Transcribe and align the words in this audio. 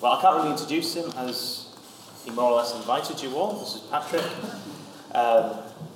well, 0.00 0.12
I 0.12 0.20
can't 0.20 0.36
really 0.36 0.50
introduce 0.50 0.94
him 0.94 1.10
as 1.16 1.66
he 2.24 2.30
more 2.30 2.50
or 2.52 2.56
less 2.56 2.74
invited 2.74 3.22
you 3.22 3.36
all. 3.36 3.58
This 3.58 3.76
is 3.76 3.80
Patrick, 3.82 4.24
um, 5.14 5.52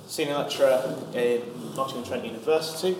senior 0.07 0.35
lecturer 0.35 0.95
in 1.13 1.41
Nottingham 1.75 2.03
Trent 2.05 2.25
University, 2.25 2.95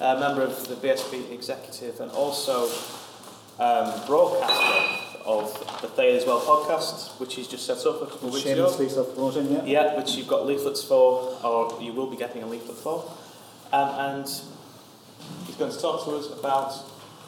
a 0.00 0.18
member 0.18 0.42
of 0.42 0.68
the 0.68 0.74
BSP 0.76 1.32
executive, 1.32 2.00
and 2.00 2.10
also 2.12 2.68
um, 3.58 3.92
broadcaster 4.06 5.02
of 5.24 5.52
the 5.82 5.88
Thales 5.88 6.24
Well 6.24 6.40
podcast, 6.40 7.18
which 7.18 7.34
he's 7.34 7.48
just 7.48 7.66
set 7.66 7.84
up 7.84 8.02
a 8.02 8.06
couple 8.06 8.28
of 8.28 8.34
weeks 8.34 8.46
ago. 8.46 8.70
Self-promoting, 8.70 9.50
yeah. 9.50 9.64
Yeah, 9.64 9.96
which 9.96 10.12
you've 10.14 10.28
got 10.28 10.46
leaflets 10.46 10.84
for, 10.84 11.36
or 11.42 11.82
you 11.82 11.92
will 11.92 12.08
be 12.08 12.16
getting 12.16 12.42
a 12.44 12.46
leaflet 12.46 12.76
for. 12.76 13.10
Um, 13.72 13.88
and 13.98 14.26
he's 15.46 15.56
going 15.56 15.72
to 15.72 15.80
talk 15.80 16.04
to 16.04 16.12
us 16.12 16.26
about, 16.38 16.72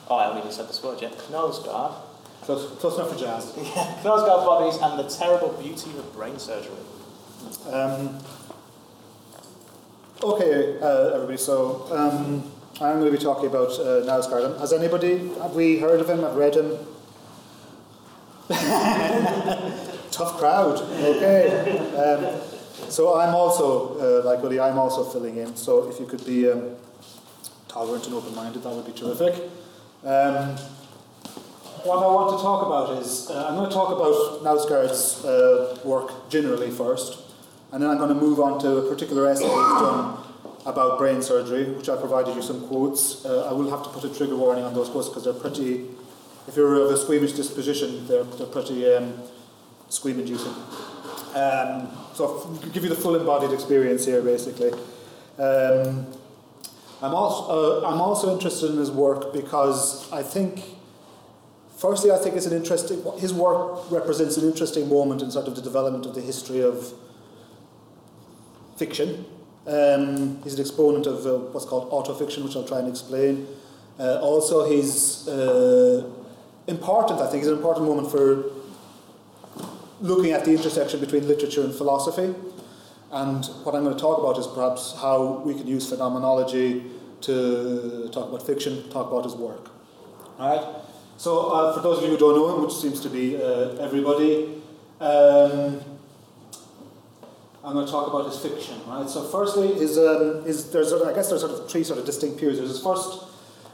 oh, 0.08 0.16
I 0.16 0.24
haven't 0.24 0.38
even 0.38 0.52
said 0.52 0.68
this 0.68 0.80
word 0.84 1.02
yet, 1.02 1.18
Knausgaard. 1.18 1.94
Close, 2.48 2.64
close 2.80 2.94
enough 2.96 3.12
for 3.12 3.18
jazz. 3.18 3.52
Yeah, 3.58 4.00
Knausgaard 4.02 4.46
bodies 4.46 4.80
and 4.80 4.98
the 4.98 5.02
terrible 5.02 5.50
beauty 5.60 5.90
of 5.98 6.14
brain 6.14 6.38
surgery. 6.38 6.72
Um, 7.70 8.18
okay, 10.22 10.80
uh, 10.80 11.10
everybody, 11.12 11.36
so 11.36 11.86
um, 11.90 12.50
I'm 12.80 13.00
going 13.00 13.12
to 13.12 13.18
be 13.18 13.22
talking 13.22 13.48
about 13.48 13.72
uh, 13.72 14.00
Knausgaard. 14.06 14.58
Has 14.60 14.72
anybody, 14.72 15.28
have 15.42 15.54
we 15.54 15.78
heard 15.78 16.00
of 16.00 16.08
him, 16.08 16.20
have 16.20 16.36
read 16.36 16.54
him? 16.54 16.70
Tough 20.10 20.38
crowd, 20.38 20.80
okay. 20.80 21.76
Um, 21.98 22.40
so 22.88 23.20
I'm 23.20 23.34
also, 23.34 24.22
uh, 24.22 24.24
like 24.24 24.42
Willie, 24.42 24.58
I'm 24.58 24.78
also 24.78 25.04
filling 25.04 25.36
in, 25.36 25.54
so 25.54 25.86
if 25.90 26.00
you 26.00 26.06
could 26.06 26.24
be 26.24 26.50
um, 26.50 26.76
tolerant 27.68 28.06
and 28.06 28.14
open-minded, 28.14 28.62
that 28.62 28.72
would 28.72 28.86
be 28.86 28.92
terrific. 28.92 29.34
What 31.84 32.02
I 32.02 32.06
want 32.08 32.36
to 32.36 32.42
talk 32.42 32.66
about 32.66 33.02
is, 33.02 33.30
uh, 33.30 33.46
I'm 33.46 33.54
going 33.54 33.68
to 33.68 33.74
talk 33.74 33.90
about 33.94 34.42
Knausgaard's 34.42 35.24
uh, 35.24 35.78
work 35.84 36.28
generally 36.28 36.70
first, 36.70 37.20
and 37.70 37.80
then 37.80 37.88
I'm 37.88 37.98
going 37.98 38.08
to 38.08 38.16
move 38.16 38.40
on 38.40 38.58
to 38.60 38.78
a 38.78 38.88
particular 38.88 39.28
essay 39.28 39.44
he's 39.44 39.52
done 39.52 40.18
about 40.66 40.98
brain 40.98 41.22
surgery, 41.22 41.64
which 41.70 41.88
I 41.88 41.96
provided 41.96 42.34
you 42.34 42.42
some 42.42 42.66
quotes. 42.66 43.24
Uh, 43.24 43.48
I 43.48 43.52
will 43.52 43.70
have 43.70 43.84
to 43.84 43.90
put 43.90 44.02
a 44.02 44.12
trigger 44.12 44.34
warning 44.34 44.64
on 44.64 44.74
those 44.74 44.88
quotes 44.88 45.08
because 45.08 45.24
they're 45.24 45.32
pretty, 45.32 45.86
if 46.48 46.56
you're 46.56 46.82
of 46.82 46.90
a 46.90 46.96
squeamish 46.96 47.32
disposition, 47.32 48.08
they're, 48.08 48.24
they're 48.24 48.46
pretty 48.48 48.92
um, 48.92 49.14
squeam 49.88 50.18
inducing. 50.18 50.54
Um, 51.34 51.88
so 52.12 52.42
I'll 52.44 52.56
give 52.72 52.82
you 52.82 52.88
the 52.88 52.96
full 52.96 53.14
embodied 53.14 53.52
experience 53.52 54.04
here, 54.04 54.20
basically. 54.20 54.72
Um, 55.38 56.06
I'm 57.00 57.14
also, 57.14 57.84
uh, 57.84 57.88
I'm 57.88 58.00
also 58.00 58.34
interested 58.34 58.72
in 58.72 58.78
his 58.78 58.90
work 58.90 59.32
because 59.32 60.10
I 60.12 60.24
think, 60.24 60.74
firstly, 61.78 62.10
I 62.10 62.18
think 62.18 62.36
it's 62.36 62.46
an 62.46 62.56
interesting, 62.56 63.02
his 63.18 63.32
work 63.32 63.90
represents 63.90 64.36
an 64.36 64.44
interesting 64.44 64.88
moment 64.88 65.22
in 65.22 65.30
sort 65.30 65.48
of 65.48 65.56
the 65.56 65.62
development 65.62 66.04
of 66.04 66.14
the 66.14 66.20
history 66.20 66.60
of 66.60 66.92
fiction. 68.76 69.24
Um, 69.66 70.42
he's 70.42 70.54
an 70.54 70.60
exponent 70.60 71.06
of 71.06 71.26
uh, 71.26 71.38
what's 71.52 71.66
called 71.66 71.90
autofiction, 71.90 72.44
which 72.44 72.56
I'll 72.56 72.66
try 72.66 72.78
and 72.78 72.88
explain. 72.88 73.46
Uh, 73.98 74.20
also, 74.20 74.68
he's 74.68 75.26
uh, 75.28 76.08
important, 76.66 77.20
I 77.20 77.26
think, 77.30 77.42
it's 77.42 77.50
an 77.50 77.56
important 77.56 77.86
moment 77.86 78.10
for 78.10 78.44
looking 80.00 80.32
at 80.32 80.44
the 80.44 80.52
intersection 80.52 81.00
between 81.00 81.26
literature 81.26 81.62
and 81.62 81.74
philosophy. 81.74 82.34
And 83.10 83.44
what 83.64 83.74
I'm 83.74 83.84
going 83.84 83.96
to 83.96 84.00
talk 84.00 84.18
about 84.18 84.38
is 84.38 84.46
perhaps 84.46 84.94
how 85.00 85.42
we 85.44 85.54
can 85.54 85.66
use 85.66 85.88
phenomenology 85.88 86.84
to 87.22 88.08
talk 88.12 88.28
about 88.28 88.46
fiction, 88.46 88.88
talk 88.90 89.10
about 89.10 89.24
his 89.24 89.34
work. 89.34 89.70
All 90.38 90.56
right? 90.56 90.87
So, 91.18 91.50
uh, 91.50 91.74
for 91.74 91.80
those 91.80 91.98
of 91.98 92.04
you 92.04 92.10
who 92.10 92.16
don't 92.16 92.36
know 92.36 92.54
him, 92.54 92.62
which 92.62 92.74
seems 92.74 93.00
to 93.00 93.10
be 93.10 93.36
uh, 93.36 93.70
everybody, 93.80 94.62
um, 95.00 95.80
I'm 97.64 97.72
going 97.72 97.84
to 97.84 97.90
talk 97.90 98.06
about 98.06 98.26
his 98.26 98.38
fiction. 98.38 98.80
Right? 98.86 99.10
So, 99.10 99.24
firstly, 99.24 99.74
his, 99.74 99.98
um, 99.98 100.44
his, 100.44 100.70
there's, 100.70 100.92
I 100.92 101.12
guess 101.12 101.28
there's 101.28 101.40
sort 101.40 101.52
of 101.54 101.68
three 101.68 101.82
sort 101.82 101.98
of 101.98 102.06
distinct 102.06 102.38
periods. 102.38 102.60
There's 102.60 102.70
his 102.70 102.80
first 102.80 103.24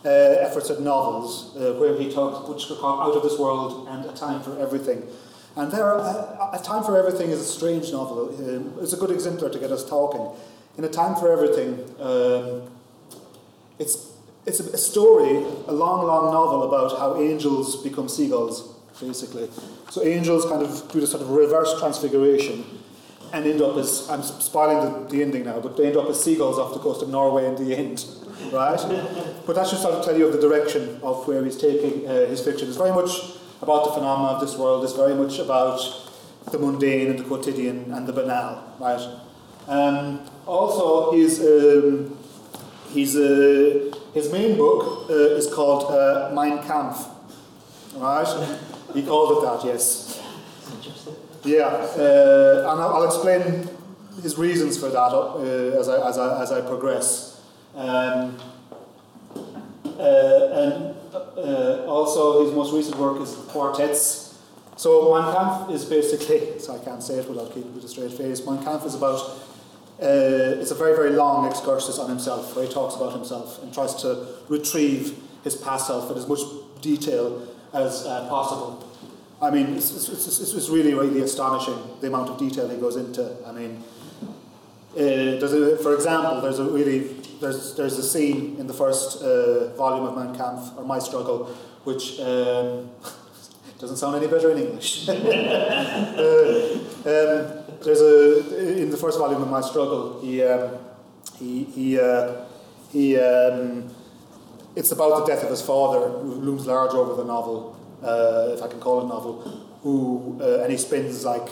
uh, 0.07 0.09
efforts 0.09 0.71
at 0.71 0.81
novels, 0.81 1.55
uh, 1.55 1.75
where 1.75 1.95
he 1.99 2.11
talks, 2.11 2.65
called 2.65 3.11
Out 3.11 3.15
of 3.15 3.23
This 3.23 3.39
World 3.39 3.89
and 3.91 4.07
A 4.07 4.15
Time 4.15 4.41
for 4.41 4.59
Everything. 4.59 5.03
And 5.55 5.71
there, 5.71 5.85
are, 5.85 6.51
A 6.55 6.59
Time 6.65 6.83
for 6.83 6.97
Everything 6.97 7.29
is 7.29 7.41
a 7.41 7.45
strange 7.45 7.93
novel. 7.93 8.31
Um, 8.39 8.73
it's 8.81 8.95
a 8.95 8.97
good 8.97 9.11
exemplar 9.11 9.51
to 9.51 9.59
get 9.59 9.71
us 9.71 9.87
talking. 9.87 10.31
In 10.79 10.85
A 10.85 10.89
Time 10.89 11.15
for 11.15 11.31
Everything, 11.31 11.75
um, 12.01 12.63
it's, 13.79 14.14
it's 14.47 14.61
a, 14.61 14.65
a 14.71 14.79
story, 14.79 15.37
a 15.67 15.73
long, 15.73 16.07
long 16.07 16.33
novel 16.33 16.65
about 16.65 16.99
how 16.99 17.21
angels 17.21 17.83
become 17.83 18.09
seagulls, 18.09 18.75
basically. 19.01 19.49
So 19.91 20.03
angels 20.03 20.45
kind 20.45 20.63
of 20.63 20.91
do 20.93 21.01
this 21.01 21.11
sort 21.11 21.23
of 21.23 21.31
reverse 21.31 21.79
transfiguration 21.79 22.65
and 23.33 23.47
end 23.47 23.63
up 23.63 23.77
as, 23.77 24.09
I'm 24.09 24.23
spoiling 24.23 25.05
the, 25.05 25.09
the 25.09 25.23
ending 25.23 25.45
now, 25.45 25.61
but 25.61 25.77
they 25.77 25.87
end 25.87 25.97
up 25.97 26.09
as 26.09 26.23
seagulls 26.23 26.59
off 26.59 26.73
the 26.73 26.81
coast 26.81 27.03
of 27.03 27.09
Norway 27.09 27.47
in 27.47 27.57
the 27.57 27.77
end, 27.77 28.05
right? 28.53 28.79
but 29.47 29.57
that 29.57 29.67
should 29.67 29.81
sort 29.81 29.95
of 29.95 30.05
tell 30.05 30.17
you 30.17 30.27
of 30.27 30.33
the 30.33 30.41
direction 30.41 31.01
of 31.03 31.27
where 31.27 31.45
he's 31.45 31.57
taking 31.57 32.07
uh, 32.07 32.27
his 32.27 32.41
fiction. 32.41 32.69
It's 32.69 32.77
very 32.77 32.93
much 32.93 33.11
about 33.61 33.87
the 33.87 33.93
phenomena 33.93 34.35
of 34.35 34.41
this 34.41 34.57
world, 34.57 34.85
it's 34.85 34.93
very 34.93 35.15
much 35.15 35.39
about 35.39 35.81
the 36.53 36.59
mundane 36.59 37.11
and 37.11 37.19
the 37.19 37.25
quotidian 37.25 37.91
and 37.93 38.07
the 38.07 38.13
banal, 38.13 38.63
right? 38.79 39.19
Um, 39.67 40.21
also, 40.47 41.13
he's, 41.13 41.41
um, 41.41 42.17
he's, 42.93 43.17
uh, 43.17 43.91
his 44.15 44.33
main 44.33 44.57
book 44.57 45.11
uh, 45.11 45.13
is 45.13 45.53
called 45.53 45.93
uh, 45.93 46.31
Mein 46.35 46.63
Kampf, 46.63 47.07
right? 47.97 48.59
He 48.95 49.03
called 49.03 49.39
it 49.39 49.47
that, 49.47 49.65
yes. 49.65 50.23
Yeah, 51.45 51.67
uh, 51.67 52.71
and 52.71 52.81
I'll, 52.81 53.05
explain 53.05 53.69
his 54.23 54.39
reasons 54.39 54.79
for 54.79 54.89
that 54.89 55.13
uh, 55.13 55.79
as, 55.79 55.89
I, 55.89 56.09
as, 56.09 56.17
I, 56.17 56.43
as 56.43 56.53
I 56.53 56.61
progress. 56.63 57.43
Um, 57.75 58.39
uh, 59.99 60.01
and 60.01 60.95
uh, 61.13 61.85
also, 61.87 62.45
his 62.45 62.55
most 62.55 62.73
recent 62.73 62.97
work 62.97 63.21
is 63.21 63.35
quartets. 63.49 64.39
So, 64.77 65.13
Mein 65.13 65.35
Kampf 65.35 65.71
is 65.71 65.85
basically, 65.85 66.59
so 66.61 66.75
I 66.75 66.85
can't 66.85 67.03
say 67.03 67.19
it 67.19 67.29
without 67.29 67.53
keeping 67.53 67.75
with 67.75 67.85
a 67.85 67.89
straight 67.89 68.13
face. 68.13 68.45
Mein 68.47 68.63
Kampf 68.65 68.87
is 68.87 68.95
about, 68.95 69.21
uh, 70.05 70.61
it's 70.61 70.71
a 70.71 70.75
very, 70.75 70.95
very 70.95 71.11
long 71.11 71.47
excursus 71.47 71.99
on 71.99 72.09
himself, 72.11 72.55
where 72.55 72.67
he 72.67 72.73
talks 72.73 72.95
about 72.95 73.13
himself 73.13 73.63
and 73.63 73.73
tries 73.73 73.95
to 73.95 74.27
retrieve 74.49 75.19
his 75.43 75.57
past 75.57 75.87
self 75.87 76.11
in 76.11 76.19
as 76.19 76.29
much 76.29 76.41
detail 76.81 77.47
as 77.73 78.05
uh, 78.07 78.29
possible. 78.29 78.87
I 79.41 79.51
mean, 79.51 79.75
it's, 79.75 79.91
it's, 79.91 80.09
it's, 80.09 80.55
it's, 80.55 80.69
really, 80.69 80.95
really 80.95 81.21
astonishing 81.21 81.79
the 82.01 82.07
amount 82.07 82.31
of 82.31 82.39
detail 82.39 82.69
he 82.69 82.77
goes 82.77 82.97
into. 82.97 83.37
I 83.47 83.53
mean, 83.53 83.83
uh, 84.97 85.79
for 85.83 85.95
example, 85.95 86.41
there's 86.41 86.61
a 86.61 86.65
really 86.65 87.17
there's 87.41 87.75
there's 87.75 87.99
a 87.99 88.03
scene 88.03 88.57
in 88.59 88.67
the 88.67 88.73
first 88.73 89.23
uh, 89.23 89.75
volume 89.75 90.07
of 90.07 90.17
Mein 90.17 90.35
Kampf 90.37 90.79
or 90.79 90.85
My 90.85 90.99
Struggle, 90.99 91.47
which 91.85 92.21
um, 92.21 92.91
doesn't 93.79 93.97
sound 93.97 94.17
any 94.17 94.29
better 94.29 94.51
in 94.51 94.59
English. 94.59 95.09
uh, 95.09 95.15
um, 97.07 97.64
there's 97.85 98.01
a 98.01 98.83
in 98.83 98.91
the 98.91 98.97
first 98.97 99.19
volume 99.19 99.43
of 99.43 99.51
My 99.51 99.61
Struggle, 99.61 100.21
he 100.21 100.43
um, 100.43 100.79
he 101.39 101.65
he 101.65 101.99
uh, 101.99 102.45
he. 102.91 103.19
Um, 103.19 103.95
it's 104.77 104.91
about 104.91 105.25
the 105.25 105.33
death 105.33 105.45
of 105.45 105.51
his 105.51 105.63
father, 105.63 106.09
who 106.09 106.33
looms 106.33 106.67
large 106.67 106.93
over 106.95 107.15
the 107.15 107.25
novel, 107.25 107.79
uh, 108.03 108.55
if 108.55 108.63
I 108.63 108.67
can 108.67 108.81
call 108.81 109.01
it 109.01 109.05
a 109.05 109.09
novel, 109.09 109.41
who, 109.83 110.39
uh, 110.41 110.63
and 110.63 110.73
he 110.73 110.79
spends 110.79 111.25
like, 111.25 111.49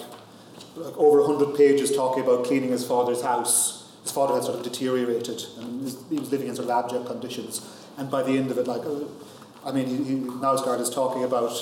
like 0.76 0.96
over 0.96 1.20
100 1.22 1.56
pages 1.56 1.94
talking 1.94 2.24
about 2.24 2.44
cleaning 2.44 2.70
his 2.70 2.84
father's 2.84 3.22
house. 3.22 3.90
His 4.02 4.10
father 4.10 4.34
had 4.34 4.42
sort 4.42 4.58
of 4.58 4.64
deteriorated 4.64 5.44
and 5.58 5.88
he 6.10 6.18
was 6.18 6.32
living 6.32 6.48
in 6.48 6.56
sort 6.56 6.68
of 6.68 6.84
abject 6.84 7.06
conditions. 7.06 7.60
And 7.96 8.10
by 8.10 8.24
the 8.24 8.36
end 8.36 8.50
of 8.50 8.58
it, 8.58 8.66
like, 8.66 8.84
uh, 8.84 9.04
I 9.64 9.70
mean, 9.70 9.86
he, 9.86 10.02
he, 10.02 10.14
is 10.14 10.90
talking 10.90 11.22
about 11.22 11.52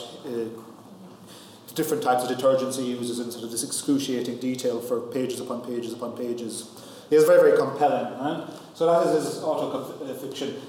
uh, 1.70 1.74
different 1.74 2.02
types 2.02 2.24
of 2.24 2.36
detergents 2.36 2.78
he 2.78 2.90
uses 2.90 3.18
in 3.18 3.30
sort 3.30 3.44
of 3.44 3.50
this 3.50 3.64
excruciating 3.64 4.38
detail 4.38 4.80
for 4.80 5.00
pages 5.00 5.40
upon 5.40 5.62
pages 5.62 5.92
upon 5.92 6.16
pages. 6.16 6.68
He 7.08 7.16
is 7.16 7.24
very, 7.24 7.40
very 7.40 7.58
compelling, 7.58 8.18
right? 8.18 8.48
So 8.74 8.86
that 8.86 9.14
is 9.14 9.24
his 9.24 9.42
autofiction. 9.42 10.60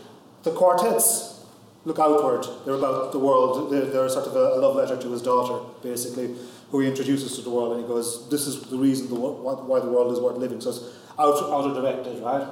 The 0.43 0.51
quartets 0.51 1.45
look 1.85 1.99
outward. 1.99 2.45
They're 2.65 2.75
about 2.75 3.11
the 3.11 3.19
world. 3.19 3.71
They're, 3.71 3.85
they're 3.85 4.09
sort 4.09 4.27
of 4.27 4.35
a, 4.35 4.55
a, 4.55 4.57
love 4.59 4.75
letter 4.75 4.97
to 4.97 5.11
his 5.11 5.21
daughter, 5.21 5.63
basically, 5.83 6.35
who 6.71 6.79
he 6.79 6.87
introduces 6.87 7.35
to 7.37 7.41
the 7.41 7.49
world, 7.49 7.73
and 7.73 7.81
he 7.81 7.87
goes, 7.87 8.29
"This 8.29 8.47
is 8.47 8.61
the 8.63 8.77
reason 8.77 9.09
the, 9.09 9.15
why 9.15 9.79
the 9.79 9.87
world 9.87 10.11
is 10.11 10.19
worth 10.19 10.37
living." 10.37 10.61
So 10.61 10.69
it's 10.71 10.83
out, 11.19 11.35
outer 11.51 11.79
directed, 11.79 12.21
right? 12.23 12.47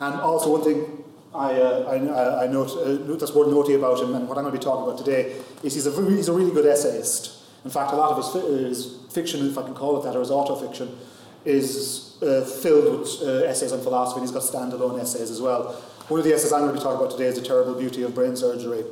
And 0.00 0.20
also 0.20 0.50
one 0.50 0.62
thing 0.62 1.04
I, 1.34 1.52
uh, 1.54 1.84
I, 1.90 2.44
I 2.44 2.46
note 2.46 2.70
uh, 2.70 3.14
that's 3.16 3.34
worth 3.34 3.48
noting 3.48 3.76
about 3.76 4.00
him, 4.00 4.14
and 4.14 4.28
what 4.28 4.38
I'm 4.38 4.44
going 4.44 4.54
to 4.54 4.58
be 4.58 4.64
talking 4.64 4.84
about 4.84 4.98
today, 4.98 5.36
is 5.62 5.74
he's 5.74 5.86
a 5.86 6.10
he's 6.10 6.28
a 6.28 6.32
really 6.32 6.52
good 6.52 6.66
essayist. 6.66 7.43
In 7.64 7.70
fact, 7.70 7.92
a 7.92 7.96
lot 7.96 8.10
of 8.12 8.16
his, 8.18 8.32
his 8.68 8.96
fiction, 9.10 9.46
if 9.46 9.56
I 9.56 9.62
can 9.62 9.74
call 9.74 9.98
it 9.98 10.04
that, 10.04 10.14
or 10.16 10.20
his 10.20 10.30
autofiction, 10.30 10.96
is 11.44 12.16
uh, 12.22 12.44
filled 12.44 13.00
with 13.00 13.22
uh, 13.22 13.46
essays 13.46 13.72
on 13.72 13.80
philosophy, 13.80 14.20
and 14.20 14.28
he's 14.28 14.34
got 14.34 14.42
standalone 14.42 15.00
essays 15.00 15.30
as 15.30 15.40
well. 15.40 15.72
One 16.08 16.20
of 16.20 16.26
the 16.26 16.34
essays 16.34 16.52
I'm 16.52 16.60
going 16.60 16.72
to 16.72 16.78
be 16.78 16.82
talking 16.82 17.00
about 17.00 17.10
today 17.10 17.26
is 17.26 17.36
the 17.36 17.46
terrible 17.46 17.74
beauty 17.74 18.02
of 18.02 18.14
brain 18.14 18.36
surgery. 18.36 18.84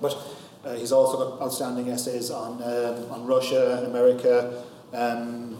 But 0.00 0.16
Uh, 0.62 0.74
he's 0.78 0.92
also 0.92 1.18
got 1.18 1.42
outstanding 1.42 1.90
essays 1.90 2.30
on, 2.30 2.62
um, 2.62 3.10
on 3.10 3.26
Russia, 3.26 3.82
America, 3.84 4.62
um, 4.92 5.58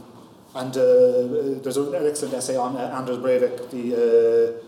and 0.54 0.76
uh, 0.76 1.58
there's 1.60 1.76
an 1.76 2.06
excellent 2.06 2.32
essay 2.34 2.54
on 2.56 2.76
uh, 2.76 2.96
Anders 2.96 3.18
Breivik, 3.18 3.68
the, 3.74 3.84
uh, 3.98 4.62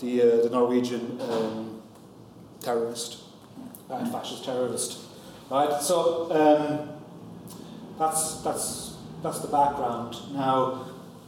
the, 0.00 0.42
the 0.42 0.50
Norwegian 0.50 1.20
um, 1.30 1.80
terrorist, 2.58 3.22
fascist 4.10 4.44
terrorist. 4.44 4.98
Right, 5.48 5.80
so 5.80 6.26
um, 6.34 6.95
that's, 7.98 8.42
that's, 8.42 8.96
that's 9.22 9.40
the 9.40 9.48
background. 9.48 10.16
Now, 10.32 10.86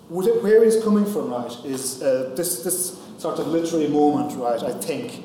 where 0.09 0.65
he's 0.65 0.83
coming 0.83 1.05
from, 1.05 1.31
right, 1.31 1.53
is 1.65 2.03
uh, 2.03 2.33
this, 2.35 2.63
this 2.63 2.99
sort 3.19 3.39
of 3.39 3.49
literary 3.49 3.89
moment, 3.89 4.39
right, 4.39 4.63
I 4.63 4.73
think, 4.73 5.25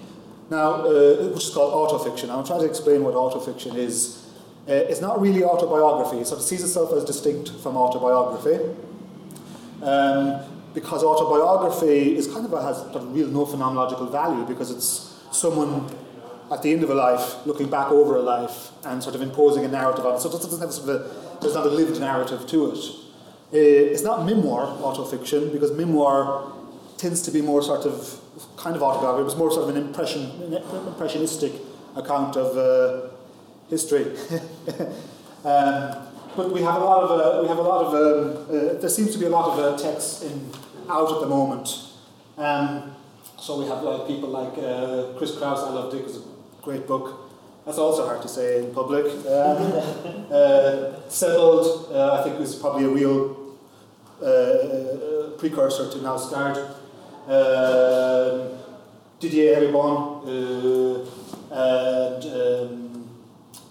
now, 0.50 0.86
uh, 0.86 1.30
which 1.30 1.46
is 1.46 1.54
called 1.54 1.74
autofiction. 1.74 2.30
I'm 2.30 2.46
trying 2.46 2.60
to 2.60 2.66
explain 2.66 3.04
what 3.04 3.14
autofiction 3.14 3.76
is. 3.76 4.26
Uh, 4.68 4.74
it's 4.74 5.02
not 5.02 5.20
really 5.20 5.44
autobiography. 5.44 6.18
It 6.18 6.28
sort 6.28 6.40
of 6.40 6.46
sees 6.46 6.64
itself 6.64 6.94
as 6.94 7.04
distinct 7.06 7.52
from 7.62 7.76
autobiography. 7.78 8.60
Um, 9.82 10.42
because 10.74 11.04
autobiography 11.04 12.16
is 12.16 12.28
kind 12.28 12.46
of 12.46 12.54
a, 12.54 12.62
has 12.62 12.84
real 13.08 13.28
no 13.28 13.46
phenomenological 13.46 14.12
value 14.12 14.46
because 14.46 14.72
it's 14.72 15.20
someone 15.32 15.86
at 16.52 16.62
the 16.62 16.72
end 16.72 16.84
of 16.84 16.90
a 16.90 16.96
life 16.96 17.46
looking 17.46 17.70
back 17.70 17.92
over 17.92 18.16
a 18.16 18.22
life 18.22 18.72
and 18.86 19.02
sort 19.02 19.16
of 19.16 19.22
imposing 19.22 19.66
a 19.66 19.68
narrative 19.68 20.06
on 20.06 20.16
it. 20.16 20.20
So 20.20 20.30
it 20.30 20.34
doesn't 20.34 20.60
have 20.60 20.74
sort 20.74 20.90
of 20.90 21.02
a, 21.02 21.23
there's 21.44 21.56
not 21.56 21.66
a 21.66 21.70
lived 21.70 22.00
narrative 22.00 22.48
to 22.48 22.72
it. 22.72 22.78
Uh, 23.54 23.58
it's 23.58 24.02
not 24.02 24.26
memoir 24.26 24.66
autofiction 24.78 25.52
because 25.52 25.72
memoir 25.72 26.52
tends 26.98 27.22
to 27.22 27.32
be 27.32 27.42
more 27.42 27.62
sort 27.62 27.86
of 27.86 28.20
kind 28.58 28.76
of 28.76 28.82
autobiography. 28.82 29.22
It 29.22 29.26
was 29.26 29.36
more 29.36 29.52
sort 29.52 29.70
of 29.70 29.76
an 29.76 29.82
impression, 29.82 30.54
impressionistic 30.88 31.54
account 31.96 32.36
of 32.36 32.58
uh, 32.58 33.10
history. 33.70 34.06
um, 35.46 36.08
but 36.36 36.52
we 36.52 36.62
have 36.62 36.82
a 36.82 36.86
lot 36.86 37.04
of 37.04 37.12
uh, 37.12 37.42
we 37.44 37.48
have 37.48 37.60
a 37.60 37.62
lot 37.62 37.86
of 37.86 37.94
um, 37.94 38.46
uh, 38.50 38.80
there 38.80 38.90
seems 38.90 39.12
to 39.14 39.20
be 39.20 39.26
a 39.26 39.30
lot 39.30 39.52
of 39.52 39.60
uh, 39.60 39.78
text 39.78 40.24
in 40.24 40.50
out 40.90 41.12
at 41.12 41.20
the 41.22 41.28
moment. 41.28 41.68
Um, 42.38 42.96
so 43.40 43.60
we 43.60 43.68
have 43.68 44.08
people 44.08 44.30
like 44.30 44.54
Chris 45.18 45.38
Kraus, 45.38 45.60
I 45.60 45.70
Love 45.70 45.92
Dick, 45.92 46.06
is 46.06 46.18
a 46.18 46.22
great 46.62 46.88
book. 46.88 47.23
That's 47.66 47.78
also 47.78 48.06
hard 48.06 48.22
to 48.22 48.28
say 48.28 48.64
in 48.64 48.74
public. 48.74 49.06
Um, 49.06 50.32
uh, 50.32 51.10
Sebald, 51.10 51.92
uh, 51.92 52.20
I 52.20 52.24
think, 52.24 52.40
was 52.40 52.56
probably 52.56 52.86
a 52.86 52.90
real 52.90 53.36
precursor 55.38 55.92
to 55.92 55.98
Knausgaard. 56.00 56.58
Um, 57.28 58.60
Didier 59.20 59.56
Eribon, 59.56 61.08
and 61.52 62.24
um, 62.26 63.10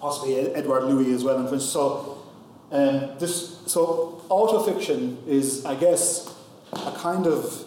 possibly 0.01 0.37
Edward 0.55 0.85
Louis 0.85 1.13
as 1.13 1.23
well. 1.25 1.37
And 1.37 1.61
so 1.61 2.23
um, 2.71 3.11
this, 3.19 3.59
so 3.67 4.23
autofiction 4.31 5.17
is, 5.29 5.67
I 5.67 5.75
guess, 5.75 6.35
a 6.73 6.93
kind 6.93 7.27
of 7.27 7.65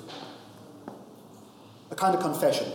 a 1.91 1.95
kind 1.95 2.15
of 2.15 2.21
confession. 2.21 2.71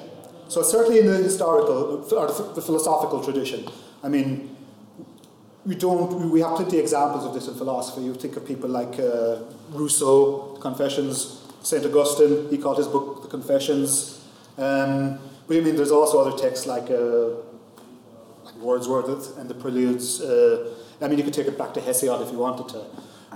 So 0.50 0.62
certainly 0.62 0.98
in 0.98 1.06
the 1.06 1.18
historical 1.18 2.04
or 2.12 2.26
the 2.26 2.60
philosophical 2.60 3.22
tradition, 3.22 3.68
I 4.02 4.08
mean, 4.08 4.56
we 5.64 5.76
don't. 5.76 6.28
We 6.30 6.40
have 6.40 6.56
plenty 6.56 6.78
of 6.78 6.82
examples 6.82 7.24
of 7.24 7.34
this 7.34 7.46
in 7.46 7.54
philosophy. 7.54 8.02
You 8.02 8.14
think 8.14 8.36
of 8.36 8.44
people 8.44 8.68
like 8.68 8.98
uh, 8.98 9.44
Rousseau, 9.70 10.58
Confessions, 10.60 11.46
Saint 11.62 11.86
Augustine. 11.86 12.48
He 12.50 12.58
called 12.58 12.78
his 12.78 12.88
book 12.88 13.22
the 13.22 13.28
Confessions. 13.28 14.24
Um, 14.58 15.20
but 15.46 15.56
I 15.56 15.60
mean, 15.60 15.76
there's 15.76 15.92
also 15.92 16.18
other 16.18 16.36
texts 16.36 16.66
like, 16.66 16.90
uh, 16.90 17.28
like 18.44 18.56
Wordsworth 18.56 19.38
and 19.38 19.48
the 19.48 19.54
Preludes. 19.54 20.20
Uh, 20.20 20.74
I 21.00 21.06
mean, 21.06 21.18
you 21.18 21.24
could 21.24 21.34
take 21.34 21.46
it 21.46 21.56
back 21.56 21.72
to 21.74 21.80
Hesiod 21.80 22.26
if 22.26 22.32
you 22.32 22.38
wanted 22.38 22.68
to. 22.70 22.84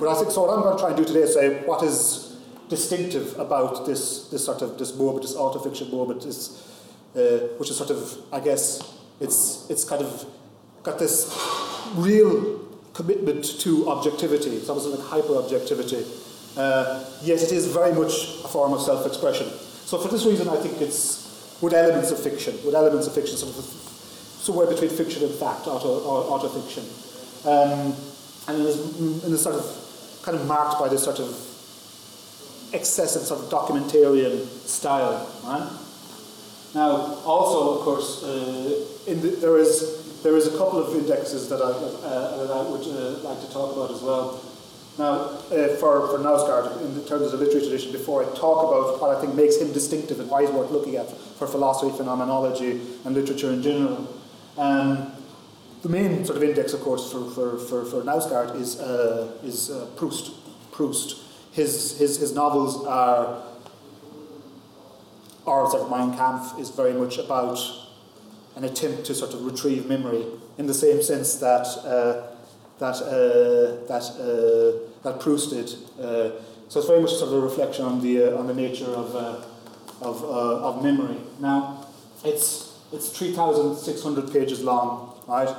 But 0.00 0.08
I 0.08 0.14
think 0.18 0.32
so. 0.32 0.42
What 0.42 0.50
I'm 0.50 0.62
going 0.62 0.76
to 0.76 0.82
try 0.82 0.90
and 0.90 0.96
do 0.96 1.04
today 1.04 1.20
is 1.20 1.34
say 1.34 1.62
what 1.64 1.84
is 1.84 2.36
distinctive 2.68 3.38
about 3.38 3.86
this 3.86 4.28
this 4.30 4.44
sort 4.44 4.62
of 4.62 4.78
this 4.78 4.96
moment, 4.96 5.22
this 5.22 5.36
autofiction 5.36 5.92
moment, 5.92 6.24
uh, 6.26 6.73
which 7.14 7.70
is 7.70 7.76
sort 7.76 7.90
of, 7.90 8.16
I 8.32 8.40
guess, 8.40 8.82
it's 9.20 9.70
it's 9.70 9.84
kind 9.84 10.02
of 10.02 10.26
got 10.82 10.98
this 10.98 11.30
real 11.94 12.60
commitment 12.92 13.44
to 13.60 13.88
objectivity. 13.88 14.50
It's 14.56 14.68
almost 14.68 14.88
like 14.88 15.00
hyper 15.00 15.36
objectivity. 15.36 16.04
Uh, 16.56 17.04
yet 17.22 17.42
it 17.42 17.50
is 17.50 17.66
very 17.66 17.92
much 17.92 18.44
a 18.44 18.48
form 18.48 18.72
of 18.72 18.80
self-expression. 18.80 19.48
So 19.48 19.98
for 19.98 20.08
this 20.08 20.24
reason, 20.24 20.48
I 20.48 20.56
think 20.56 20.80
it's 20.80 21.58
with 21.60 21.72
elements 21.72 22.10
of 22.10 22.20
fiction, 22.20 22.54
with 22.64 22.74
elements 22.74 23.06
of 23.06 23.14
fiction, 23.14 23.36
sort 23.36 23.56
of 23.56 23.64
somewhere 23.64 24.66
between 24.66 24.90
fiction 24.90 25.24
and 25.24 25.34
fact, 25.34 25.66
auto, 25.66 25.88
auto 25.88 26.48
fiction. 26.48 26.84
Um, 27.44 27.94
and 28.46 28.60
it 28.62 28.66
is, 28.66 29.24
and 29.24 29.38
sort 29.38 29.56
of 29.56 30.20
kind 30.22 30.38
of 30.38 30.46
marked 30.46 30.78
by 30.78 30.88
this 30.88 31.02
sort 31.02 31.18
of 31.18 31.28
excessive 32.72 33.22
sort 33.22 33.40
of 33.40 33.50
documentarian 33.50 34.46
style. 34.66 35.28
Right? 35.44 35.83
Now, 36.74 37.22
also, 37.24 37.78
of 37.78 37.84
course, 37.84 38.22
uh, 38.24 38.84
the, 39.06 39.36
there 39.40 39.58
is 39.58 40.04
there 40.24 40.36
is 40.36 40.46
a 40.46 40.56
couple 40.56 40.78
of 40.78 40.96
indexes 40.96 41.50
that 41.50 41.60
I, 41.60 41.68
uh, 41.68 42.36
that 42.38 42.50
I 42.50 42.62
would 42.70 42.80
uh, 42.80 43.28
like 43.28 43.40
to 43.42 43.52
talk 43.52 43.76
about 43.76 43.90
as 43.90 44.00
well. 44.00 44.40
Now, 44.96 45.12
uh, 45.12 45.76
for, 45.76 46.08
for 46.08 46.18
Knausgaard, 46.18 46.80
in 46.80 47.04
terms 47.04 47.26
of 47.26 47.32
the 47.32 47.44
literary 47.44 47.66
tradition, 47.66 47.92
before 47.92 48.22
I 48.24 48.26
talk 48.34 48.64
about 48.64 49.00
what 49.00 49.14
I 49.14 49.20
think 49.20 49.34
makes 49.34 49.56
him 49.56 49.72
distinctive 49.72 50.20
and 50.20 50.30
why 50.30 50.42
he's 50.42 50.50
worth 50.50 50.70
looking 50.70 50.96
at 50.96 51.10
for 51.10 51.46
philosophy, 51.46 51.94
phenomenology, 51.94 52.80
and 53.04 53.14
literature 53.14 53.52
in 53.52 53.60
general, 53.62 54.08
um, 54.56 55.12
the 55.82 55.90
main 55.90 56.24
sort 56.24 56.38
of 56.38 56.42
index, 56.42 56.72
of 56.72 56.80
course, 56.80 57.12
for, 57.12 57.28
for, 57.30 57.58
for, 57.58 57.84
for 57.84 58.02
Knausgaard 58.02 58.58
is, 58.58 58.80
uh, 58.80 59.36
is 59.44 59.70
uh, 59.70 59.86
Proust. 59.96 60.32
Proust. 60.72 61.18
His, 61.52 61.98
his, 61.98 62.16
his 62.16 62.34
novels 62.34 62.86
are, 62.86 63.42
or 65.46 65.70
sort 65.70 65.82
of 65.82 65.90
Mein 65.90 66.16
Kampf 66.16 66.58
is 66.58 66.70
very 66.70 66.92
much 66.92 67.18
about 67.18 67.58
an 68.56 68.64
attempt 68.64 69.04
to 69.06 69.14
sort 69.14 69.34
of 69.34 69.44
retrieve 69.44 69.86
memory 69.86 70.24
in 70.58 70.66
the 70.66 70.74
same 70.74 71.02
sense 71.02 71.36
that 71.36 71.66
uh, 71.84 72.34
that 72.78 72.96
uh, 73.02 73.86
that 73.86 74.04
uh, 74.18 74.88
that 75.02 75.20
Proust 75.20 75.50
did. 75.50 75.74
Uh, 75.98 76.30
so 76.68 76.80
it's 76.80 76.88
very 76.88 77.00
much 77.00 77.12
sort 77.12 77.32
of 77.32 77.34
a 77.34 77.40
reflection 77.40 77.84
on 77.84 78.00
the 78.00 78.32
uh, 78.32 78.38
on 78.38 78.46
the 78.46 78.54
nature 78.54 78.86
of 78.86 79.14
uh, 79.14 79.44
of, 80.00 80.22
of 80.24 80.82
memory. 80.82 81.16
Now, 81.40 81.86
it's 82.24 82.78
it's 82.92 83.08
three 83.10 83.32
thousand 83.32 83.76
six 83.76 84.02
hundred 84.02 84.32
pages 84.32 84.62
long, 84.62 85.20
right? 85.26 85.54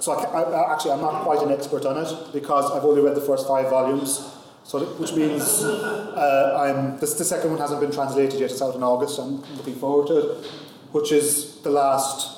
So 0.00 0.12
I, 0.12 0.42
I, 0.42 0.72
actually, 0.72 0.92
I'm 0.92 1.00
not 1.00 1.22
quite 1.22 1.40
an 1.42 1.52
expert 1.52 1.86
on 1.86 1.96
it 1.96 2.32
because 2.32 2.70
I've 2.70 2.84
only 2.84 3.00
read 3.00 3.14
the 3.14 3.20
first 3.20 3.46
five 3.46 3.70
volumes. 3.70 4.33
So, 4.64 4.80
which 4.96 5.12
means 5.12 5.62
uh, 5.62 6.56
I'm 6.58 6.98
this, 6.98 7.14
the 7.14 7.24
second 7.24 7.50
one 7.50 7.60
hasn't 7.60 7.80
been 7.80 7.92
translated 7.92 8.40
yet. 8.40 8.50
It's 8.50 8.62
out 8.62 8.74
in 8.74 8.82
August. 8.82 9.18
I'm 9.18 9.42
looking 9.56 9.74
forward 9.74 10.06
to 10.08 10.16
it, 10.16 10.46
which 10.92 11.12
is 11.12 11.60
the 11.60 11.70
last 11.70 12.34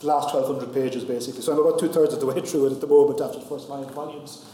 the 0.00 0.06
last 0.06 0.34
1,200 0.34 0.72
pages 0.72 1.04
basically. 1.04 1.42
So 1.42 1.52
I'm 1.52 1.58
about 1.58 1.78
two 1.78 1.88
thirds 1.88 2.14
of 2.14 2.20
the 2.20 2.26
way 2.26 2.40
through 2.46 2.66
it 2.66 2.72
at 2.72 2.80
the 2.80 2.86
moment 2.86 3.20
after 3.20 3.38
the 3.38 3.44
first 3.44 3.68
five 3.68 3.90
volumes. 3.90 4.44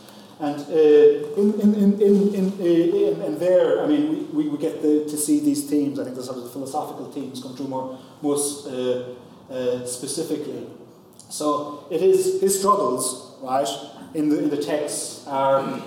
And 0.41 0.59
uh, 0.59 1.37
in, 1.37 1.61
in, 1.61 1.75
in, 1.75 2.01
in, 2.01 2.35
in, 2.35 2.61
in, 2.61 3.23
in, 3.23 3.39
there, 3.39 3.85
I 3.85 3.87
mean, 3.87 4.35
we, 4.35 4.49
we 4.49 4.57
get 4.57 4.81
the, 4.81 5.05
to 5.05 5.17
see 5.19 5.39
these 5.39 5.69
themes. 5.69 6.01
I 6.01 6.05
think 6.05 6.17
the 6.17 6.23
sort 6.23 6.39
of 6.39 6.45
the 6.45 6.51
philosophical 6.51 7.13
themes 7.13 7.43
come 7.43 7.55
through 7.55 7.69
more 7.69 7.99
most 8.23 8.67
uh, 8.67 9.05
uh, 9.51 9.85
specifically. 9.85 10.67
So 11.29 11.87
it 11.91 12.01
is 12.03 12.41
his 12.41 12.59
struggles, 12.59 13.37
right, 13.43 13.69
in 14.15 14.31
the, 14.31 14.39
in 14.39 14.49
the 14.49 14.57
text 14.57 15.29
are 15.29 15.83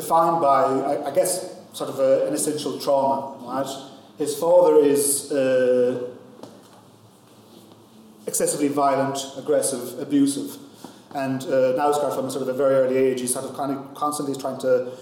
defined 0.00 0.40
by, 0.40 0.62
I, 0.92 1.10
I 1.10 1.14
guess, 1.14 1.56
sort 1.72 1.90
of 1.90 1.98
a, 1.98 2.26
an 2.26 2.34
essential 2.34 2.78
trauma, 2.80 3.36
right? 3.46 3.70
His 4.18 4.36
father 4.36 4.76
is 4.78 5.30
uh, 5.30 6.10
excessively 8.26 8.68
violent, 8.68 9.18
aggressive, 9.36 9.98
abusive, 9.98 10.56
and 11.14 11.42
uh, 11.42 11.74
Knausgaard 11.76 12.14
from 12.14 12.30
sort 12.30 12.42
of 12.42 12.48
a 12.48 12.52
very 12.52 12.76
early 12.76 12.96
age, 12.96 13.20
he's 13.20 13.32
sort 13.32 13.44
of 13.44 13.56
kind 13.56 13.72
of 13.72 13.94
constantly 13.94 14.36
trying 14.40 14.60
to 14.60 14.92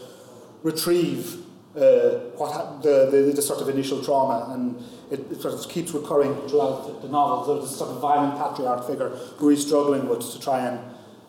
retrieve 0.62 1.44
uh, 1.76 2.18
what 2.38 2.52
ha- 2.52 2.80
the, 2.82 3.08
the, 3.10 3.32
the, 3.36 3.42
sort 3.42 3.60
of 3.60 3.68
initial 3.68 4.02
trauma, 4.02 4.52
and 4.54 4.82
it, 5.10 5.20
it, 5.30 5.40
sort 5.40 5.54
of 5.54 5.68
keeps 5.68 5.92
recurring 5.92 6.34
throughout 6.48 6.86
the, 6.86 7.06
the 7.06 7.12
novel. 7.12 7.54
There's 7.54 7.68
this 7.68 7.78
sort 7.78 7.90
of 7.90 8.00
violent 8.00 8.38
patriarch 8.38 8.86
figure 8.86 9.10
who 9.36 9.50
he's 9.50 9.64
struggling 9.66 10.08
with 10.08 10.20
to 10.32 10.40
try 10.40 10.66
and 10.66 10.80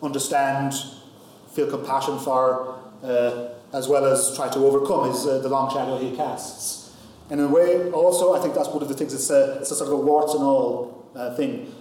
understand, 0.02 0.74
feel 1.54 1.70
compassion 1.70 2.18
for, 2.20 2.80
uh, 3.04 3.50
as 3.74 3.88
well 3.88 4.06
as 4.06 4.36
try 4.36 4.50
to 4.50 4.60
overcome 4.60 5.10
is 5.10 5.26
uh, 5.26 5.40
the 5.40 5.50
long 5.50 5.72
shadow 5.72 5.98
he 5.98 6.16
casts. 6.16 6.96
And 7.30 7.40
in 7.40 7.48
a 7.48 7.50
way, 7.50 7.92
also, 7.92 8.34
I 8.34 8.40
think 8.40 8.56
that's 8.56 8.70
one 8.70 8.82
of 8.82 8.88
the 8.90 8.96
things, 8.96 9.14
it's 9.14 9.30
a, 9.30 9.60
it's 9.60 9.72
a 9.72 9.76
sort 9.76 9.92
of 9.92 10.00
a 10.00 10.02
warts 10.02 10.34
and 10.34 10.44
all 10.44 11.06
uh, 11.16 11.36
thing. 11.36 11.72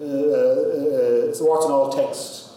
Uh, 0.00 0.04
uh, 0.04 1.28
it's 1.28 1.40
a 1.40 1.44
warts 1.44 1.64
and 1.66 1.74
all 1.74 1.92
text. 1.92 2.52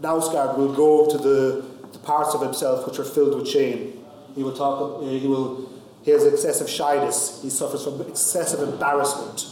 Knausgaard 0.00 0.56
will 0.56 0.74
go 0.74 1.08
to 1.10 1.18
the, 1.18 1.64
the 1.92 1.98
parts 1.98 2.34
of 2.34 2.40
himself 2.40 2.86
which 2.86 2.98
are 2.98 3.04
filled 3.04 3.38
with 3.38 3.46
shame 3.48 4.02
he 4.34 4.42
will 4.42 4.52
talk. 4.52 5.02
Uh, 5.02 5.06
he 5.06 5.26
will. 5.26 5.70
He 6.02 6.10
has 6.10 6.24
excessive 6.24 6.68
shyness. 6.68 7.40
He 7.42 7.50
suffers 7.50 7.84
from 7.84 8.00
excessive 8.00 8.68
embarrassment, 8.68 9.46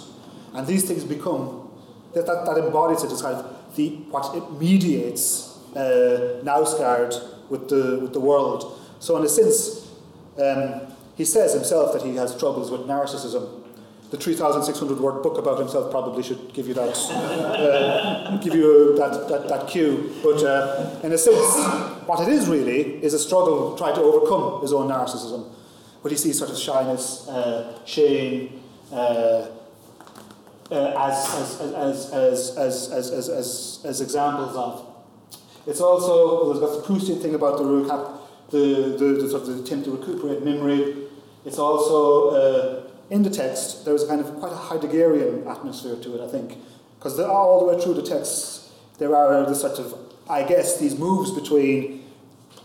and 0.55 0.67
these 0.67 0.85
things 0.87 1.05
become 1.05 1.71
that, 2.15 2.27
that, 2.27 2.45
that 2.47 2.59
embodies 2.59 3.05
it 3.05 3.13
is 3.13 3.23
kind 3.23 3.37
of 3.37 3.77
the, 3.77 3.91
what 4.11 4.35
it 4.35 4.61
mediates 4.61 5.57
uh, 5.77 6.41
with 7.51 7.69
the, 7.69 7.99
with 8.01 8.13
the 8.13 8.21
world. 8.21 8.81
So, 9.01 9.17
in 9.17 9.25
a 9.25 9.29
sense, 9.29 9.91
um, 10.39 10.83
he 11.17 11.25
says 11.25 11.53
himself 11.53 11.93
that 11.93 12.03
he 12.03 12.17
has 12.17 12.39
troubles 12.39 12.71
with 12.71 12.83
narcissism. 12.83 13.59
The 14.11 14.17
3,600 14.17 14.99
word 14.99 15.23
book 15.23 15.39
about 15.39 15.59
himself 15.59 15.91
probably 15.91 16.23
should 16.23 16.53
give 16.53 16.67
you 16.67 16.75
that, 16.75 16.97
uh, 17.11 18.39
give 18.39 18.55
you 18.55 18.97
that, 18.97 19.29
that, 19.29 19.49
that 19.49 19.69
cue. 19.69 20.13
But 20.23 20.43
uh, 20.43 20.99
in 21.03 21.13
a 21.13 21.19
sense, 21.19 21.59
what 22.07 22.27
it 22.27 22.33
is 22.33 22.49
really 22.49 23.05
is 23.05 23.15
a 23.15 23.19
struggle 23.19 23.77
trying 23.77 23.95
to 23.95 24.01
overcome 24.01 24.63
his 24.63 24.73
own 24.73 24.89
narcissism. 24.89 25.53
But 26.03 26.11
he 26.11 26.19
sees 26.19 26.39
sort 26.39 26.51
of 26.51 26.59
shyness, 26.59 27.29
uh, 27.29 27.79
shame, 27.85 28.63
uh, 28.91 29.47
uh, 30.71 30.95
as, 30.99 31.61
as, 31.61 31.61
as, 31.61 32.11
as, 32.13 32.57
as, 32.57 32.91
as, 32.91 33.11
as, 33.11 33.29
as, 33.29 33.81
as 33.85 34.01
examples 34.01 34.57
of. 34.57 34.90
It's 35.67 35.81
also, 35.81 36.53
there's 36.53 36.61
got 36.61 36.81
the 36.81 36.87
Proustian 36.87 37.21
thing 37.21 37.35
about 37.35 37.59
the, 37.59 37.65
the, 38.51 38.97
the, 38.97 39.05
the, 39.23 39.29
sort 39.29 39.43
of 39.43 39.49
the 39.49 39.63
attempt 39.63 39.85
to 39.85 39.97
recuperate 39.97 40.45
memory. 40.45 40.97
It's 41.45 41.59
also, 41.59 42.31
uh, 42.31 42.91
in 43.11 43.23
the 43.23 43.31
text, 43.31 43.85
there's 43.85 44.07
kind 44.07 44.21
of 44.21 44.35
quite 44.37 44.53
a 44.53 44.57
Heideggerian 44.57 45.47
atmosphere 45.47 45.97
to 45.97 46.15
it, 46.17 46.21
I 46.21 46.29
think. 46.29 46.59
Because 46.99 47.19
all 47.21 47.61
the 47.61 47.67
way 47.67 47.83
through 47.83 47.95
the 47.95 48.03
text, 48.03 48.71
there 48.99 49.15
are 49.15 49.45
the 49.47 49.55
sort 49.55 49.79
of, 49.79 49.95
I 50.29 50.43
guess, 50.43 50.79
these 50.79 50.99
moves 50.99 51.31
between 51.31 52.05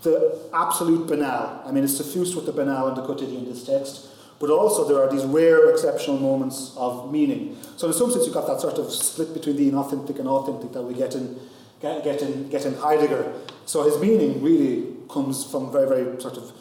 the 0.02 0.38
absolute 0.52 1.06
banal. 1.06 1.62
I 1.66 1.72
mean, 1.72 1.84
it's 1.84 1.96
suffused 1.96 2.36
with 2.36 2.46
the 2.46 2.52
banal 2.52 2.88
and 2.88 2.96
the 2.96 3.02
quotidian 3.02 3.44
in 3.44 3.50
this 3.50 3.64
text 3.64 4.08
but 4.38 4.50
also 4.50 4.86
there 4.86 5.02
are 5.02 5.10
these 5.10 5.24
rare 5.24 5.70
exceptional 5.70 6.18
moments 6.18 6.74
of 6.76 7.10
meaning. 7.10 7.56
So 7.76 7.86
in 7.86 7.94
some 7.94 8.10
sense 8.10 8.26
you've 8.26 8.34
got 8.34 8.46
that 8.46 8.60
sort 8.60 8.74
of 8.74 8.92
split 8.92 9.32
between 9.32 9.56
the 9.56 9.70
inauthentic 9.70 10.18
and 10.18 10.28
authentic 10.28 10.72
that 10.72 10.82
we 10.82 10.94
get 10.94 11.14
in, 11.14 11.38
get, 11.80 12.04
get 12.04 12.22
in, 12.22 12.48
get 12.48 12.64
in 12.64 12.74
Heidegger. 12.74 13.32
So 13.66 13.82
his 13.84 13.98
meaning 14.00 14.42
really 14.42 14.94
comes 15.10 15.44
from 15.44 15.72
very, 15.72 15.88
very 15.88 16.20
sort 16.20 16.36
of 16.36 16.52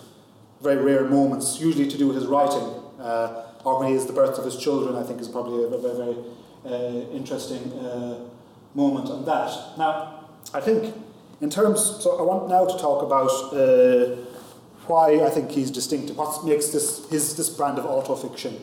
very 0.62 0.78
rare 0.78 1.06
moments, 1.06 1.60
usually 1.60 1.88
to 1.88 1.98
do 1.98 2.08
with 2.08 2.16
his 2.16 2.26
writing. 2.26 2.64
Uh, 3.00 3.44
or 3.64 3.80
when 3.80 3.90
he 3.90 3.96
is 3.96 4.06
the 4.06 4.14
birth 4.14 4.38
of 4.38 4.46
his 4.46 4.58
children, 4.58 4.96
I 4.96 5.04
think 5.04 5.20
is 5.20 5.28
probably 5.28 5.64
a 5.64 5.68
very, 5.68 5.96
very 5.96 6.18
uh, 6.66 7.12
interesting 7.12 7.74
uh, 7.74 8.20
moment 8.74 9.10
on 9.10 9.26
that. 9.26 9.78
Now, 9.78 10.30
I 10.54 10.62
think 10.62 10.94
in 11.42 11.50
terms, 11.50 11.82
so 12.04 12.18
I 12.18 12.22
want 12.22 12.48
now 12.50 12.66
to 12.66 12.78
talk 12.78 13.04
about 13.04 13.30
uh, 13.54 14.16
why 14.88 15.26
I 15.26 15.30
think 15.30 15.52
he's 15.52 15.72
distinctive, 15.72 16.18
what 16.18 16.46
makes 16.46 16.68
this, 16.68 17.10
his, 17.10 17.36
this 17.36 17.50
brand 17.50 17.80
of 17.80 17.86
autofiction 17.86 18.60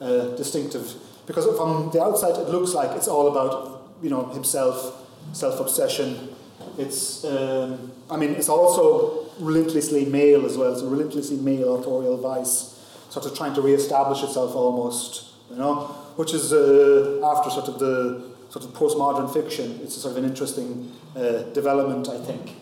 uh, 0.00 0.36
distinctive. 0.36 0.94
Because 1.26 1.44
from 1.56 1.90
the 1.92 2.02
outside 2.02 2.36
it 2.40 2.48
looks 2.48 2.72
like 2.72 2.96
it's 2.96 3.08
all 3.08 3.28
about 3.28 3.92
you 4.02 4.08
know, 4.08 4.26
himself, 4.26 5.07
self-obsession. 5.32 6.28
It's, 6.76 7.24
um, 7.24 7.92
I 8.10 8.16
mean, 8.16 8.30
it's 8.30 8.48
also 8.48 9.26
relentlessly 9.38 10.04
male 10.04 10.44
as 10.44 10.56
well. 10.56 10.72
It's 10.72 10.82
a 10.82 10.88
relentlessly 10.88 11.36
male 11.36 11.76
authorial 11.76 12.16
vice, 12.18 12.78
sort 13.10 13.26
of 13.26 13.36
trying 13.36 13.54
to 13.54 13.62
re-establish 13.62 14.22
itself 14.22 14.54
almost, 14.54 15.30
you 15.50 15.56
know, 15.56 15.86
which 16.16 16.34
is 16.34 16.52
uh, 16.52 17.20
after 17.24 17.50
sort 17.50 17.68
of 17.68 17.78
the 17.78 18.28
sort 18.50 18.64
of 18.64 18.72
postmodern 18.72 19.32
fiction. 19.32 19.80
It's 19.82 19.94
sort 19.94 20.16
of 20.16 20.22
an 20.22 20.28
interesting 20.28 20.92
uh, 21.16 21.42
development, 21.52 22.08
I 22.08 22.18
think. 22.18 22.56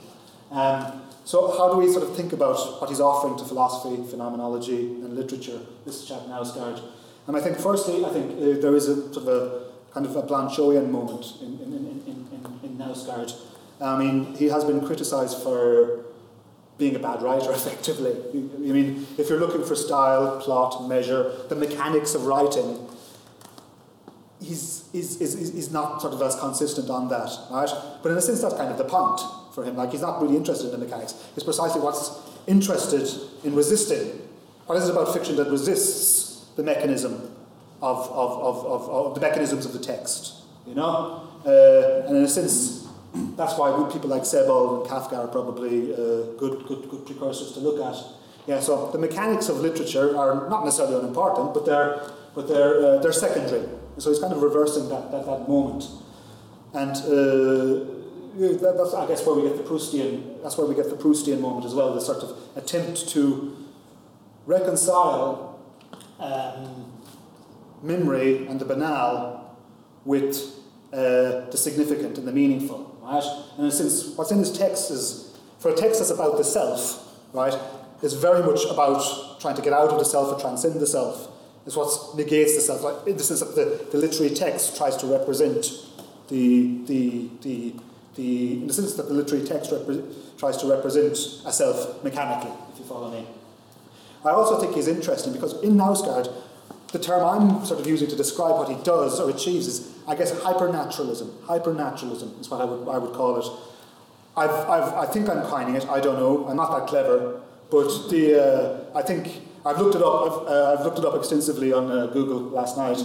Um, 0.50 1.02
so 1.24 1.56
how 1.58 1.72
do 1.72 1.78
we 1.78 1.92
sort 1.92 2.04
of 2.04 2.14
think 2.16 2.32
about 2.32 2.56
what 2.80 2.88
he's 2.88 3.00
offering 3.00 3.36
to 3.38 3.44
philosophy, 3.44 3.96
phenomenology, 4.08 4.76
and 4.76 5.16
literature, 5.16 5.58
this 5.84 6.06
chap 6.06 6.20
Knausgaard? 6.20 6.80
And 7.26 7.36
I 7.36 7.40
think 7.40 7.58
firstly, 7.58 8.04
I 8.04 8.10
think 8.10 8.30
uh, 8.32 8.60
there 8.60 8.76
is 8.76 8.86
a 8.86 9.12
sort 9.12 9.26
of 9.26 9.28
a 9.28 9.66
kind 9.92 10.06
of 10.06 10.14
a 10.14 10.22
Blanchoian 10.22 10.92
moment 10.92 11.24
in, 11.40 11.58
in, 11.60 11.72
in, 11.74 12.02
in, 12.80 13.26
in, 13.80 13.86
I 13.86 13.98
mean, 13.98 14.34
he 14.34 14.46
has 14.46 14.64
been 14.64 14.84
criticised 14.84 15.42
for 15.42 16.04
being 16.78 16.94
a 16.96 16.98
bad 16.98 17.22
writer, 17.22 17.52
effectively. 17.60 18.12
I 18.34 18.72
mean, 18.72 19.06
if 19.18 19.28
you're 19.28 19.40
looking 19.40 19.64
for 19.64 19.74
style, 19.74 20.40
plot, 20.40 20.86
measure, 20.88 21.32
the 21.48 21.56
mechanics 21.56 22.14
of 22.14 22.26
writing, 22.26 22.88
he's, 24.42 24.88
he's, 24.92 25.18
he's, 25.18 25.52
he's 25.52 25.70
not 25.70 26.00
sort 26.00 26.14
of 26.14 26.22
as 26.22 26.36
consistent 26.36 26.90
on 26.90 27.08
that, 27.08 27.30
right? 27.50 27.70
But 28.02 28.12
in 28.12 28.18
a 28.18 28.22
sense, 28.22 28.42
that's 28.42 28.54
kind 28.54 28.70
of 28.70 28.78
the 28.78 28.84
point 28.84 29.20
for 29.54 29.64
him. 29.64 29.76
Like 29.76 29.92
he's 29.92 30.02
not 30.02 30.20
really 30.20 30.36
interested 30.36 30.66
in 30.66 30.78
the 30.78 30.84
mechanics. 30.84 31.14
It's 31.34 31.44
precisely 31.44 31.80
what's 31.80 32.20
interested 32.46 33.08
in 33.44 33.54
resisting. 33.54 34.22
What 34.66 34.76
is 34.76 34.88
it 34.88 34.92
about 34.92 35.12
fiction 35.12 35.36
that 35.36 35.50
resists 35.50 36.46
the 36.56 36.62
mechanism 36.62 37.14
of, 37.82 38.10
of, 38.10 38.30
of, 38.42 38.66
of, 38.66 38.88
of 38.88 39.14
the 39.14 39.20
mechanisms 39.20 39.64
of 39.64 39.72
the 39.72 39.78
text? 39.78 40.42
You 40.66 40.74
know? 40.74 41.25
Uh, 41.46 42.06
and 42.06 42.16
in 42.16 42.24
a 42.24 42.28
sense, 42.28 42.88
that's 43.36 43.56
why 43.56 43.70
good 43.76 43.92
people 43.92 44.10
like 44.10 44.24
Sebald 44.24 44.80
and 44.80 44.90
Kafka 44.90 45.16
are 45.18 45.28
probably 45.28 45.92
uh, 45.92 46.32
good, 46.38 46.66
good, 46.66 46.90
good 46.90 47.06
precursors 47.06 47.52
to 47.52 47.60
look 47.60 47.80
at. 47.80 48.02
Yeah, 48.46 48.60
so 48.60 48.90
the 48.90 48.98
mechanics 48.98 49.48
of 49.48 49.58
literature 49.58 50.16
are 50.16 50.48
not 50.48 50.64
necessarily 50.64 50.98
unimportant, 50.98 51.54
but 51.54 51.64
they're, 51.64 52.00
but 52.34 52.48
they're, 52.48 52.84
uh, 52.84 52.98
they're 52.98 53.12
secondary. 53.12 53.68
So 53.98 54.10
he's 54.10 54.18
kind 54.18 54.32
of 54.32 54.42
reversing 54.42 54.88
that, 54.88 55.10
that, 55.10 55.24
that 55.26 55.48
moment. 55.48 55.84
And 56.74 56.90
uh, 56.90 57.84
that's, 58.36 58.94
I 58.94 59.06
guess, 59.06 59.24
where 59.26 59.36
we 59.36 59.42
get 59.42 59.56
the 59.56 59.62
Proustian, 59.62 60.42
that's 60.42 60.58
where 60.58 60.66
we 60.66 60.74
get 60.74 60.90
the 60.90 60.96
Proustian 60.96 61.40
moment 61.40 61.64
as 61.64 61.74
well, 61.74 61.94
the 61.94 62.00
sort 62.00 62.22
of 62.22 62.36
attempt 62.56 63.08
to 63.10 63.56
reconcile 64.46 65.58
um, 66.18 66.92
memory 67.82 68.46
and 68.46 68.60
the 68.60 68.64
banal 68.64 69.56
with 70.04 70.55
uh, 70.96 71.50
the 71.50 71.56
significant 71.56 72.16
and 72.18 72.26
the 72.26 72.32
meaningful, 72.32 72.98
right? 73.02 73.22
And 73.58 73.72
since 73.72 74.16
what's 74.16 74.30
in 74.30 74.38
this 74.38 74.56
text 74.56 74.90
is, 74.90 75.36
for 75.58 75.70
a 75.70 75.74
text 75.74 76.00
that's 76.00 76.10
about 76.10 76.38
the 76.38 76.44
self, 76.44 77.06
right, 77.32 77.54
is 78.02 78.14
very 78.14 78.42
much 78.42 78.64
about 78.64 79.40
trying 79.40 79.56
to 79.56 79.62
get 79.62 79.72
out 79.72 79.90
of 79.90 79.98
the 79.98 80.04
self 80.04 80.36
or 80.36 80.40
transcend 80.40 80.80
the 80.80 80.86
self. 80.86 81.28
It's 81.66 81.76
what 81.76 82.16
negates 82.16 82.54
the 82.54 82.60
self. 82.60 82.82
Like, 82.82 83.06
in 83.06 83.16
the 83.16 83.22
sense 83.22 83.40
that 83.40 83.54
the, 83.54 83.86
the 83.90 83.98
literary 83.98 84.34
text 84.34 84.76
tries 84.76 84.96
to 84.98 85.06
represent 85.06 85.66
the, 86.28 86.84
the, 86.86 87.30
the 87.42 87.74
the, 88.16 88.54
in 88.54 88.66
the 88.66 88.72
sense 88.72 88.94
that 88.94 89.08
the 89.08 89.14
literary 89.14 89.46
text 89.46 89.72
tries 90.38 90.56
to 90.56 90.66
represent 90.66 91.12
a 91.44 91.52
self 91.52 92.02
mechanically, 92.02 92.52
if 92.72 92.78
you 92.78 92.84
follow 92.84 93.10
me. 93.10 93.26
I 94.24 94.30
also 94.30 94.58
think 94.58 94.74
he's 94.74 94.88
interesting 94.88 95.32
because 95.32 95.62
in 95.62 95.74
Knausgaard, 95.74 96.32
the 96.96 97.04
term 97.04 97.22
I'm 97.24 97.64
sort 97.66 97.80
of 97.80 97.86
using 97.86 98.08
to 98.08 98.16
describe 98.16 98.52
what 98.52 98.68
he 98.68 98.82
does 98.82 99.20
or 99.20 99.28
achieves 99.28 99.66
is, 99.66 99.94
I 100.08 100.14
guess, 100.14 100.32
hypernaturalism. 100.32 101.28
Hypernaturalism 101.42 102.40
is 102.40 102.48
what 102.48 102.60
I 102.62 102.64
would, 102.64 102.88
I 102.88 102.98
would 102.98 103.12
call 103.12 103.38
it. 103.38 103.46
I've, 104.36 104.50
I've, 104.50 104.94
I 104.94 105.06
think 105.06 105.28
I'm 105.28 105.42
coining 105.42 105.76
it, 105.76 105.86
I 105.88 106.00
don't 106.00 106.18
know, 106.18 106.46
I'm 106.46 106.56
not 106.56 106.78
that 106.78 106.88
clever, 106.88 107.40
but 107.70 107.88
the, 108.10 108.42
uh, 108.42 108.98
I 108.98 109.02
think 109.02 109.42
I've 109.64 109.78
looked 109.78 109.96
it 109.96 110.02
up. 110.02 110.22
I've, 110.22 110.48
uh, 110.48 110.76
I've 110.78 110.84
looked 110.84 110.98
it 110.98 111.04
up 111.04 111.16
extensively 111.16 111.72
on 111.72 111.90
uh, 111.90 112.06
Google 112.06 112.38
last 112.50 112.76
night. 112.76 112.98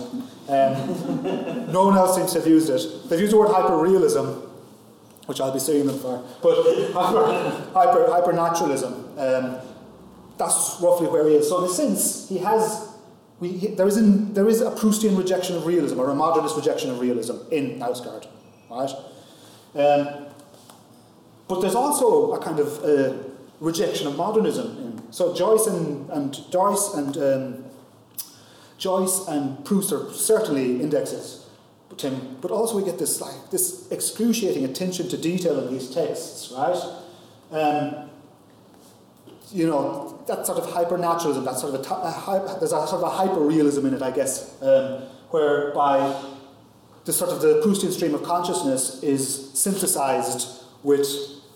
Um, 0.47 1.71
no 1.71 1.85
one 1.85 1.97
else 1.97 2.15
seems 2.15 2.33
to 2.33 2.39
have 2.39 2.47
used 2.47 2.69
it. 2.69 3.09
They've 3.09 3.19
used 3.19 3.33
the 3.33 3.37
word 3.37 3.49
hyperrealism, 3.49 4.47
which 5.25 5.41
I'll 5.41 5.51
be 5.51 5.59
suing 5.59 5.87
them 5.87 5.97
for. 5.97 6.23
But 6.43 6.55
hyper, 6.93 7.25
hyper, 7.73 8.05
hypernaturalism, 8.07 9.17
um, 9.17 9.67
that's 10.37 10.77
roughly 10.81 11.07
where 11.07 11.27
he 11.27 11.35
is. 11.35 11.49
So 11.49 11.63
in 11.63 11.71
a 11.71 11.73
sense, 11.73 12.29
he 12.29 12.37
has, 12.37 12.90
we, 13.41 13.67
there, 13.75 13.87
is 13.87 13.97
there 14.33 14.47
is 14.47 14.61
a 14.61 14.69
Proustian 14.71 15.17
rejection 15.17 15.57
of 15.57 15.65
realism, 15.65 15.99
or 15.99 16.09
a 16.11 16.15
modernist 16.15 16.55
rejection 16.55 16.91
of 16.91 16.99
realism 16.99 17.37
in 17.51 17.79
Knausgaard, 17.79 18.27
right? 18.69 18.91
Um, 19.73 20.27
but 21.47 21.59
there's 21.59 21.75
also 21.75 22.33
a 22.33 22.39
kind 22.39 22.59
of 22.59 22.83
uh, 22.85 23.17
rejection 23.59 24.07
of 24.07 24.15
modernism. 24.15 24.77
In, 24.77 25.11
so 25.11 25.35
Joyce 25.35 25.65
and, 25.65 26.09
and 26.11 26.51
Joyce 26.51 26.93
and 26.93 27.17
um, 27.17 27.65
Joyce 28.77 29.27
and 29.27 29.65
Proust 29.65 29.91
are 29.91 30.13
certainly 30.13 30.79
indexes 30.79 31.41
Tim, 31.97 32.37
but 32.41 32.51
also 32.51 32.77
we 32.77 32.83
get 32.83 32.99
this 32.99 33.19
like 33.21 33.49
this 33.49 33.91
excruciating 33.91 34.65
attention 34.65 35.09
to 35.09 35.17
detail 35.17 35.59
in 35.59 35.73
these 35.73 35.89
texts, 35.89 36.53
right? 36.55 36.77
Um, 37.51 38.10
you 39.53 39.67
know, 39.67 40.23
that 40.27 40.45
sort 40.45 40.57
of 40.57 40.65
hypernaturalism, 40.69 41.43
that 41.45 41.57
sort 41.57 41.75
of 41.75 41.85
a, 41.85 41.93
a, 41.93 42.59
there's 42.59 42.71
a 42.71 42.87
sort 42.87 43.03
of 43.03 43.03
a 43.03 43.09
hyperrealism 43.09 43.85
in 43.85 43.93
it, 43.93 44.01
I 44.01 44.11
guess, 44.11 44.61
um, 44.61 45.03
whereby 45.29 46.23
the 47.05 47.13
sort 47.13 47.31
of 47.31 47.41
the 47.41 47.61
Proustian 47.65 47.91
stream 47.91 48.13
of 48.13 48.23
consciousness 48.23 49.01
is 49.03 49.51
synthesized 49.53 50.63
with 50.83 51.07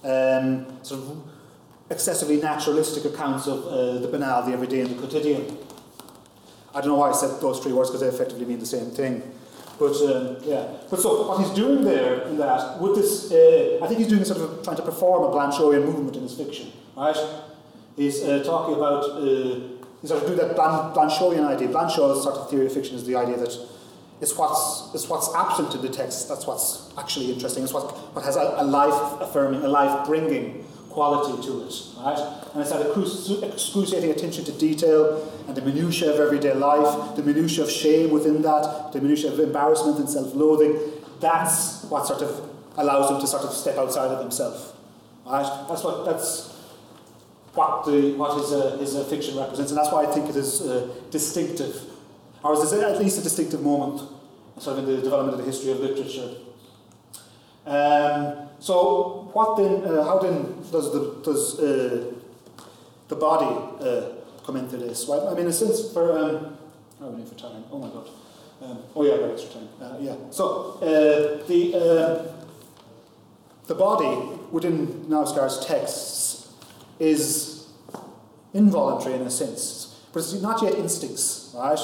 um, 0.03 0.83
sort 0.83 1.01
of 1.01 1.23
excessively 1.89 2.37
naturalistic 2.37 3.05
accounts 3.05 3.47
of 3.47 3.65
uh, 3.65 3.99
the 3.99 4.07
banal, 4.07 4.43
the 4.43 4.53
everyday, 4.53 4.81
and 4.81 4.89
the 4.89 4.95
quotidian. 4.95 5.57
I 6.73 6.81
don't 6.81 6.89
know 6.89 6.95
why 6.95 7.09
I 7.09 7.13
said 7.13 7.39
those 7.39 7.59
three 7.59 7.73
words 7.73 7.89
because 7.89 8.01
they 8.01 8.07
effectively 8.07 8.45
mean 8.45 8.59
the 8.59 8.65
same 8.65 8.91
thing. 8.91 9.21
But 9.77 9.95
um, 10.03 10.37
yeah, 10.43 10.67
but 10.89 10.99
so 10.99 11.27
what 11.27 11.39
he's 11.41 11.49
doing 11.51 11.83
there 11.83 12.21
in 12.23 12.37
that 12.37 12.81
with 12.81 12.95
this, 12.95 13.31
uh, 13.31 13.79
I 13.83 13.87
think 13.87 13.99
he's 13.99 14.07
doing 14.07 14.23
sort 14.23 14.39
of 14.41 14.63
trying 14.63 14.77
to 14.77 14.81
perform 14.81 15.23
a 15.23 15.31
Blanchoian 15.31 15.83
movement 15.83 16.15
in 16.15 16.23
his 16.23 16.33
fiction, 16.33 16.71
right? 16.95 17.17
He's 17.95 18.23
uh, 18.23 18.43
talking 18.43 18.75
about 18.75 19.03
uh, 19.03 19.59
he's 20.01 20.09
sort 20.09 20.21
of 20.21 20.27
doing 20.27 20.37
that 20.39 20.55
Blanchoian 20.55 21.45
idea. 21.45 21.69
Blanchot's 21.69 22.23
sort 22.23 22.35
of 22.35 22.49
theory 22.49 22.65
of 22.65 22.73
fiction 22.73 22.95
is 22.95 23.05
the 23.05 23.15
idea 23.15 23.37
that 23.37 23.57
it's 24.21 24.37
what's, 24.37 24.93
it's 24.93 25.09
what's 25.09 25.33
absent 25.35 25.75
in 25.75 25.81
the 25.81 25.89
text 25.89 26.29
that's 26.29 26.47
what's 26.47 26.93
actually 26.97 27.31
interesting. 27.31 27.63
It's 27.63 27.73
what, 27.73 27.91
what 28.15 28.23
has 28.23 28.37
a, 28.37 28.55
a 28.57 28.63
life 28.63 29.21
affirming, 29.21 29.61
a 29.63 29.67
life 29.67 30.05
bringing 30.05 30.65
quality 30.89 31.45
to 31.45 31.65
it, 31.65 31.73
right? 31.97 32.17
And 32.53 32.61
it's 32.61 32.71
that 32.71 33.43
excruciating 33.43 34.11
attention 34.11 34.45
to 34.45 34.53
detail 34.53 35.29
and 35.47 35.55
the 35.55 35.61
minutiae 35.61 36.13
of 36.13 36.19
everyday 36.21 36.53
life, 36.53 37.17
the 37.17 37.23
minutiae 37.23 37.65
of 37.65 37.69
shame 37.69 38.11
within 38.11 38.41
that, 38.43 38.91
the 38.93 39.01
minutiae 39.01 39.33
of 39.33 39.39
embarrassment 39.39 39.99
and 39.99 40.09
self-loathing. 40.09 40.79
That's 41.19 41.83
what 41.85 42.07
sort 42.07 42.21
of 42.21 42.49
allows 42.77 43.09
them 43.09 43.19
to 43.19 43.27
sort 43.27 43.43
of 43.43 43.51
step 43.51 43.77
outside 43.77 44.11
of 44.11 44.19
themselves, 44.19 44.71
right? 45.25 45.65
That's 45.67 45.83
what 45.83 46.05
that's 46.05 46.54
what 47.55 47.85
the 47.85 48.13
what 48.13 48.37
his 48.37 48.51
uh, 48.51 48.77
his 48.77 48.95
uh, 48.95 49.03
fiction 49.05 49.37
represents, 49.37 49.71
and 49.71 49.77
that's 49.77 49.91
why 49.91 50.03
I 50.03 50.11
think 50.11 50.29
it 50.29 50.35
is 50.35 50.61
uh, 50.61 50.87
distinctive, 51.09 51.75
or 52.43 52.53
is 52.53 52.73
at 52.73 52.99
least 52.99 53.17
a 53.19 53.23
distinctive 53.23 53.61
moment, 53.61 54.01
sort 54.59 54.77
of 54.77 54.87
in 54.87 54.95
the 54.95 55.01
development 55.01 55.39
of 55.39 55.45
the 55.45 55.51
history 55.51 55.71
of 55.71 55.79
literature. 55.79 56.35
Um, 57.65 58.49
so, 58.59 59.29
what 59.33 59.57
then? 59.57 59.83
Uh, 59.83 60.03
how 60.03 60.19
then 60.19 60.61
does 60.71 60.91
the 60.91 61.21
does 61.23 61.59
uh, 61.59 62.13
the 63.07 63.15
body 63.15 63.45
uh, 63.83 64.09
come 64.45 64.57
into 64.57 64.77
this? 64.77 65.07
Well, 65.07 65.29
I 65.29 65.33
mean, 65.33 65.51
since 65.51 65.91
for 65.91 66.17
um, 66.17 66.57
how 66.99 67.09
many 67.09 67.25
for 67.25 67.35
time? 67.35 67.63
Oh 67.71 67.79
my 67.79 67.87
god! 67.87 68.09
Um, 68.61 68.79
oh 68.95 69.03
yeah, 69.03 69.13
I 69.13 69.17
got 69.17 69.31
extra 69.31 69.53
time. 69.53 69.69
yeah. 69.99 70.15
So 70.29 70.77
the 71.47 72.35
the 73.67 73.75
body 73.75 74.37
within 74.51 75.05
Knausgaard's 75.09 75.65
texts 75.65 76.34
is 76.99 77.67
involuntary 78.53 79.15
in 79.15 79.21
a 79.21 79.29
sense, 79.29 79.99
but 80.13 80.19
it's 80.19 80.33
not 80.41 80.61
yet 80.61 80.75
instincts, 80.75 81.53
right? 81.55 81.79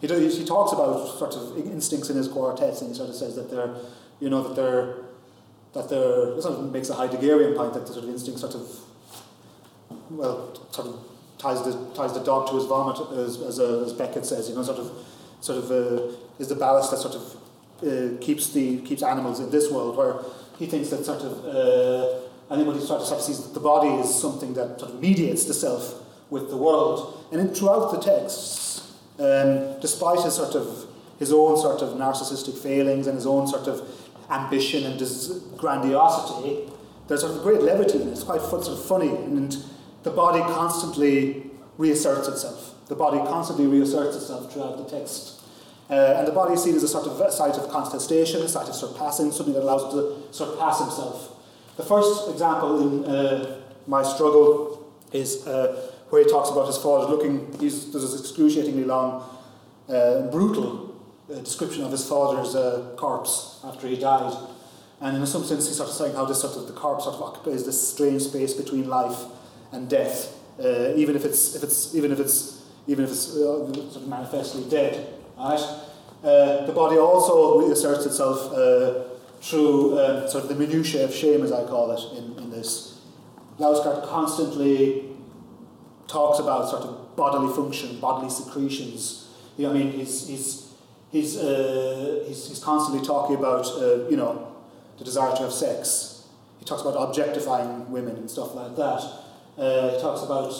He, 0.00 0.08
he 0.08 0.44
talks 0.44 0.72
about 0.72 1.18
sort 1.18 1.34
of 1.34 1.56
instincts 1.58 2.10
in 2.10 2.16
his 2.16 2.28
quartets, 2.28 2.80
and 2.80 2.90
he 2.90 2.96
sort 2.96 3.08
of 3.08 3.14
says 3.14 3.34
that 3.36 3.50
they're, 3.50 3.74
you 4.20 4.28
know, 4.28 4.42
that 4.42 4.56
they're, 4.56 4.96
that 5.72 5.88
they're, 5.88 6.34
this 6.34 6.44
sort 6.44 6.58
of 6.58 6.72
makes 6.72 6.90
a 6.90 6.94
Heideggerian 6.94 7.56
point 7.56 7.74
that 7.74 7.86
the 7.86 7.92
sort 7.92 8.04
of 8.04 8.10
instinct 8.10 8.40
sort 8.40 8.54
of, 8.54 8.68
well, 10.10 10.54
sort 10.70 10.88
of 10.88 11.00
ties 11.38 11.62
the, 11.62 11.72
ties 11.94 12.12
the 12.12 12.24
dog 12.24 12.48
to 12.50 12.56
his 12.56 12.64
vomit, 12.64 12.98
as, 13.18 13.40
as, 13.40 13.60
uh, 13.60 13.84
as 13.86 13.92
Beckett 13.92 14.26
says, 14.26 14.48
you 14.48 14.54
know, 14.54 14.62
sort 14.62 14.78
of, 14.78 14.90
sort 15.40 15.58
of 15.58 15.70
uh, 15.70 16.16
is 16.38 16.48
the 16.48 16.56
ballast 16.56 16.90
that 16.90 16.98
sort 16.98 17.14
of 17.14 17.36
uh, 17.82 18.18
keeps 18.20 18.52
the 18.52 18.78
keeps 18.80 19.02
animals 19.02 19.40
in 19.40 19.50
this 19.50 19.70
world, 19.70 19.96
where 19.96 20.16
he 20.58 20.66
thinks 20.66 20.88
that 20.90 21.04
sort 21.04 21.22
of 21.22 21.44
uh, 21.44 22.25
anybody 22.50 22.78
of, 22.78 22.84
sort 22.84 23.02
of 23.02 23.20
sees 23.20 23.42
that 23.42 23.54
the 23.54 23.60
body 23.60 23.88
is 23.88 24.14
something 24.14 24.54
that 24.54 24.80
sort 24.80 24.92
of 24.92 25.00
mediates 25.00 25.44
the 25.44 25.54
self 25.54 26.02
with 26.30 26.50
the 26.50 26.56
world. 26.56 27.24
And 27.32 27.40
in, 27.40 27.48
throughout 27.48 27.92
the 27.92 28.00
texts, 28.00 28.92
um, 29.18 29.80
despite 29.80 30.22
his 30.22 30.34
sort 30.34 30.54
of 30.54 30.86
his 31.18 31.32
own 31.32 31.56
sort 31.56 31.80
of 31.80 31.96
narcissistic 31.96 32.58
failings 32.58 33.06
and 33.06 33.16
his 33.16 33.26
own 33.26 33.46
sort 33.46 33.66
of 33.66 33.88
ambition 34.30 34.84
and 34.84 35.00
grandiosity, 35.56 36.70
there's 37.08 37.20
sort 37.20 37.34
of 37.34 37.42
great 37.42 37.62
levity 37.62 38.02
and 38.02 38.10
It's 38.10 38.24
quite 38.24 38.40
sort 38.40 38.68
of 38.68 38.84
funny, 38.84 39.08
and 39.08 39.56
the 40.02 40.10
body 40.10 40.40
constantly 40.40 41.50
reasserts 41.78 42.28
itself. 42.28 42.74
The 42.88 42.94
body 42.94 43.18
constantly 43.18 43.66
reasserts 43.66 44.16
itself 44.16 44.52
throughout 44.52 44.76
the 44.78 44.84
text. 44.84 45.40
Uh, 45.88 46.14
and 46.18 46.26
the 46.26 46.32
body 46.32 46.54
is 46.54 46.64
seen 46.64 46.74
as 46.74 46.82
a 46.82 46.88
sort 46.88 47.06
of 47.06 47.20
a 47.20 47.30
site 47.30 47.54
of 47.54 47.70
contestation, 47.70 48.42
a 48.42 48.48
site 48.48 48.68
of 48.68 48.74
surpassing, 48.74 49.30
something 49.30 49.54
that 49.54 49.62
allows 49.62 49.84
it 49.84 49.96
to 49.96 50.32
surpass 50.32 50.80
himself. 50.80 51.35
The 51.76 51.82
first 51.82 52.30
example 52.30 52.80
in 52.80 53.04
uh, 53.04 53.60
my 53.86 54.02
struggle 54.02 54.90
is 55.12 55.46
uh, 55.46 55.90
where 56.08 56.24
he 56.24 56.30
talks 56.30 56.50
about 56.50 56.66
his 56.66 56.78
father 56.78 57.06
looking, 57.06 57.54
he's, 57.60 57.92
there's 57.92 58.10
this 58.10 58.20
excruciatingly 58.20 58.84
long, 58.84 59.28
uh, 59.88 60.22
brutal 60.30 60.94
uh, 61.30 61.38
description 61.40 61.84
of 61.84 61.90
his 61.90 62.08
father's 62.08 62.54
uh, 62.54 62.94
corpse 62.96 63.60
after 63.62 63.86
he 63.88 63.96
died. 63.96 64.34
And 65.02 65.18
in 65.18 65.26
some 65.26 65.44
sense, 65.44 65.66
he's 65.66 65.76
sort 65.76 65.90
of 65.90 65.94
saying 65.94 66.14
how 66.14 66.24
this 66.24 66.40
sort 66.40 66.56
of 66.56 66.66
the 66.66 66.72
corpse 66.72 67.04
sort 67.04 67.16
of 67.16 67.22
occupies 67.22 67.66
this 67.66 67.88
strange 67.88 68.22
space 68.22 68.54
between 68.54 68.88
life 68.88 69.24
and 69.70 69.90
death, 69.90 70.34
even 70.58 71.14
if 71.14 71.26
it's 71.26 71.54
if 71.54 71.62
it's 71.62 71.94
even 71.94 72.10
if 72.12 72.18
it's 72.18 72.64
even 72.86 73.04
if 73.04 73.10
it's 73.10 73.34
sort 73.34 73.96
of 73.96 74.08
manifestly 74.08 74.64
dead. 74.70 75.06
Right? 75.36 75.60
Uh, 76.24 76.64
the 76.64 76.72
body 76.72 76.96
also 76.96 77.60
reasserts 77.60 78.06
itself 78.06 78.52
uh, 78.52 79.05
through 79.46 79.98
uh, 79.98 80.28
sort 80.28 80.44
of 80.44 80.48
the 80.48 80.56
minutiae 80.56 81.04
of 81.04 81.14
shame, 81.14 81.42
as 81.42 81.52
I 81.52 81.64
call 81.64 81.92
it, 81.92 82.18
in, 82.18 82.36
in 82.38 82.50
this. 82.50 83.00
Knausgaard 83.58 84.06
constantly 84.08 85.04
talks 86.08 86.38
about 86.40 86.68
sort 86.68 86.82
of 86.82 87.16
bodily 87.16 87.54
function, 87.54 88.00
bodily 88.00 88.30
secretions. 88.30 89.28
You 89.56 89.66
know, 89.66 89.70
I 89.70 89.74
mean, 89.74 89.92
he's, 89.92 90.26
he's, 90.26 90.72
he's, 91.10 91.36
uh, 91.36 92.24
he's, 92.26 92.48
he's 92.48 92.58
constantly 92.58 93.06
talking 93.06 93.36
about, 93.36 93.66
uh, 93.66 94.08
you 94.08 94.16
know, 94.16 94.54
the 94.98 95.04
desire 95.04 95.34
to 95.36 95.42
have 95.42 95.52
sex. 95.52 96.26
He 96.58 96.64
talks 96.64 96.82
about 96.82 96.96
objectifying 96.96 97.90
women 97.90 98.16
and 98.16 98.30
stuff 98.30 98.54
like 98.54 98.74
that. 98.76 99.00
Uh, 99.56 99.94
he 99.94 100.00
talks 100.00 100.22
about 100.22 100.50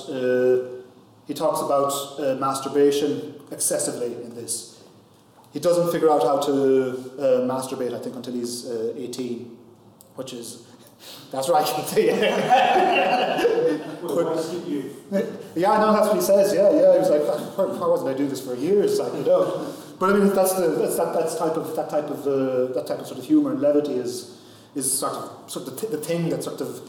he 1.26 1.34
talks 1.34 1.60
about 1.60 1.92
uh, 2.20 2.36
masturbation 2.36 3.34
excessively 3.50 4.14
in 4.22 4.34
this. 4.34 4.75
He 5.52 5.60
doesn't 5.60 5.90
figure 5.92 6.10
out 6.10 6.22
how 6.22 6.38
to 6.38 6.52
uh, 7.18 7.22
masturbate, 7.46 7.94
I 7.94 7.98
think, 7.98 8.16
until 8.16 8.34
he's 8.34 8.66
uh, 8.66 8.92
18, 8.96 9.56
which 10.16 10.32
is. 10.32 10.62
That's 11.30 11.48
right. 11.48 11.66
I 11.66 11.72
can 11.72 11.84
see 11.86 12.06
Yeah, 15.54 15.78
no, 15.78 15.92
that's 15.92 16.08
what 16.08 16.16
he 16.16 16.22
says. 16.22 16.54
Yeah, 16.54 16.70
yeah. 16.70 16.92
He 16.92 16.98
was 16.98 17.10
like, 17.10 17.22
why 17.58 17.86
wasn't 17.86 18.10
I 18.10 18.14
doing 18.14 18.28
this 18.28 18.40
for 18.44 18.54
years? 18.54 18.98
Like, 18.98 19.12
you 19.14 19.24
know. 19.24 19.72
But 19.98 20.10
I 20.10 20.18
mean, 20.18 20.34
that's 20.34 20.54
the 20.54 20.68
that's 20.68 20.96
that 20.96 21.12
that's 21.14 21.36
type 21.36 21.56
of 21.56 21.74
that 21.76 21.88
type 21.90 22.10
of 22.10 22.26
uh, 22.26 22.72
that 22.74 22.86
type 22.86 22.98
of 22.98 23.06
sort 23.06 23.18
of 23.18 23.24
humor 23.24 23.52
and 23.52 23.60
levity 23.60 23.94
is 23.94 24.38
is 24.74 24.98
sort 24.98 25.14
of 25.14 25.50
sort 25.50 25.68
of 25.68 25.80
the, 25.80 25.86
the 25.96 25.98
thing 25.98 26.28
that 26.30 26.44
sort 26.44 26.60
of 26.60 26.80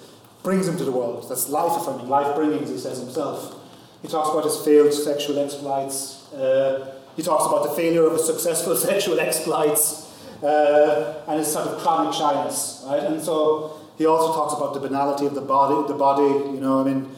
brings 0.44 0.68
him 0.68 0.78
to 0.78 0.84
the 0.84 0.92
world. 0.92 1.28
That's 1.30 1.50
life 1.50 1.80
affirming, 1.82 2.10
life 2.10 2.36
bringing, 2.36 2.64
as 2.64 2.70
he 2.70 2.78
says 2.78 3.00
himself. 3.00 3.56
He 4.02 4.08
talks 4.08 4.30
about 4.30 4.44
his 4.44 4.58
failed 4.64 4.94
sexual 4.94 5.40
exploits. 5.40 6.32
Uh, 6.34 6.97
he 7.18 7.24
talks 7.24 7.46
about 7.46 7.64
the 7.64 7.72
failure 7.72 8.06
of 8.06 8.14
his 8.14 8.26
successful 8.26 8.76
sexual 8.90 9.20
exploits 9.20 10.08
uh, 10.44 11.24
and 11.28 11.40
his 11.40 11.52
sort 11.52 11.68
of 11.68 11.82
chronic 11.82 12.14
shyness, 12.14 12.84
right? 12.88 13.04
And 13.04 13.22
so 13.22 13.82
he 13.98 14.06
also 14.06 14.34
talks 14.34 14.54
about 14.54 14.76
the 14.76 14.80
banality 14.80 15.26
of 15.26 15.34
the 15.34 15.42
body. 15.42 15.88
The 15.88 15.98
body, 15.98 16.28
you 16.54 16.62
know, 16.62 16.80
I 16.80 16.84
mean, 16.84 17.10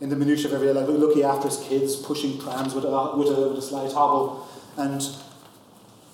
in 0.00 0.10
the 0.10 0.16
minutiae 0.16 0.48
of 0.48 0.54
everyday 0.54 0.78
life, 0.78 0.88
looking 0.88 1.22
after 1.22 1.48
his 1.48 1.56
kids, 1.56 1.96
pushing 1.96 2.38
trams 2.38 2.74
with 2.74 2.84
a, 2.84 3.16
with 3.16 3.28
a, 3.28 3.48
with 3.48 3.58
a 3.58 3.62
slight 3.62 3.90
hobble, 3.92 4.46
and 4.76 5.02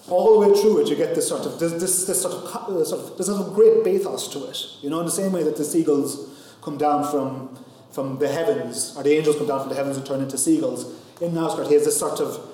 all 0.08 0.40
the 0.40 0.48
way 0.48 0.60
through 0.60 0.82
it, 0.82 0.88
you 0.88 0.96
get 0.96 1.14
this 1.14 1.28
sort 1.28 1.44
of 1.44 1.58
this, 1.58 1.72
this, 1.72 2.06
this 2.06 2.22
sort 2.22 2.34
of 2.34 2.44
uh, 2.44 2.84
sort 2.84 3.02
of 3.02 3.18
there's 3.18 3.28
a 3.28 3.50
great 3.52 3.82
bathos 3.82 4.28
to 4.28 4.44
it. 4.44 4.82
You 4.82 4.90
know, 4.90 5.00
in 5.00 5.06
the 5.06 5.12
same 5.12 5.32
way 5.32 5.42
that 5.42 5.56
the 5.56 5.64
seagulls 5.64 6.56
come 6.62 6.78
down 6.78 7.10
from 7.10 7.58
from 7.90 8.18
the 8.18 8.28
heavens, 8.28 8.94
or 8.96 9.02
the 9.02 9.12
angels 9.12 9.36
come 9.36 9.48
down 9.48 9.60
from 9.60 9.68
the 9.68 9.74
heavens 9.74 9.96
and 9.96 10.06
turn 10.06 10.20
into 10.20 10.38
seagulls. 10.38 11.00
In 11.20 11.32
Knausgaard, 11.32 11.68
he 11.68 11.74
has 11.74 11.84
this 11.84 11.98
sort 11.98 12.20
of 12.20 12.53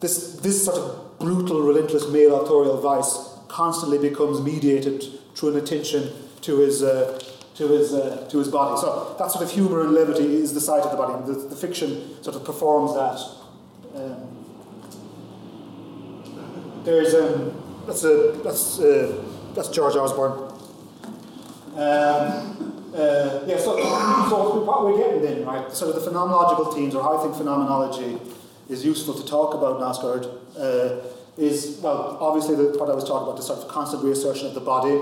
this 0.00 0.36
this 0.36 0.64
sort 0.64 0.78
of 0.78 1.18
brutal, 1.18 1.62
relentless 1.62 2.08
male 2.08 2.40
authorial 2.40 2.80
vice 2.80 3.30
constantly 3.48 3.98
becomes 3.98 4.40
mediated 4.40 5.02
through 5.34 5.50
an 5.50 5.56
attention 5.56 6.12
to 6.42 6.58
his 6.58 6.82
uh, 6.82 7.18
to 7.54 7.68
his 7.68 7.94
uh, 7.94 8.26
to 8.30 8.38
his 8.38 8.48
body. 8.48 8.78
So 8.80 9.16
that 9.18 9.30
sort 9.30 9.44
of 9.44 9.50
humour 9.50 9.82
and 9.82 9.92
levity 9.92 10.36
is 10.36 10.52
the 10.52 10.60
side 10.60 10.82
of 10.82 10.90
the 10.90 10.96
body. 10.96 11.26
The, 11.26 11.48
the 11.48 11.56
fiction 11.56 12.22
sort 12.22 12.36
of 12.36 12.44
performs 12.44 12.94
that. 12.94 13.18
Um, 13.98 14.32
there's 16.84 17.14
um, 17.14 17.84
that's 17.86 18.04
a 18.04 18.32
that's 18.44 18.78
uh, 18.78 19.24
that's 19.54 19.68
George 19.68 19.96
Osborne. 19.96 20.52
Um, 21.74 22.56
uh, 22.94 23.44
yeah, 23.46 23.58
so, 23.58 23.76
so 24.30 24.64
what 24.64 24.84
we're 24.84 24.96
getting 24.96 25.20
then, 25.20 25.44
right, 25.44 25.70
sort 25.70 25.94
of 25.94 26.02
the 26.02 26.10
phenomenological 26.10 26.74
themes, 26.74 26.94
or 26.94 27.02
how 27.02 27.18
I 27.18 27.22
think 27.22 27.36
phenomenology 27.36 28.18
is 28.68 28.84
useful 28.84 29.14
to 29.14 29.24
talk 29.26 29.54
about 29.54 29.80
Knausgaard, 29.80 30.24
uh, 30.58 31.06
is, 31.36 31.78
well, 31.82 32.16
obviously 32.20 32.56
the, 32.56 32.78
what 32.78 32.90
I 32.90 32.94
was 32.94 33.04
talking 33.04 33.28
about, 33.28 33.36
the 33.36 33.42
sort 33.42 33.60
of 33.60 33.68
constant 33.68 34.02
reassertion 34.02 34.46
of 34.48 34.54
the 34.54 34.60
body, 34.60 34.98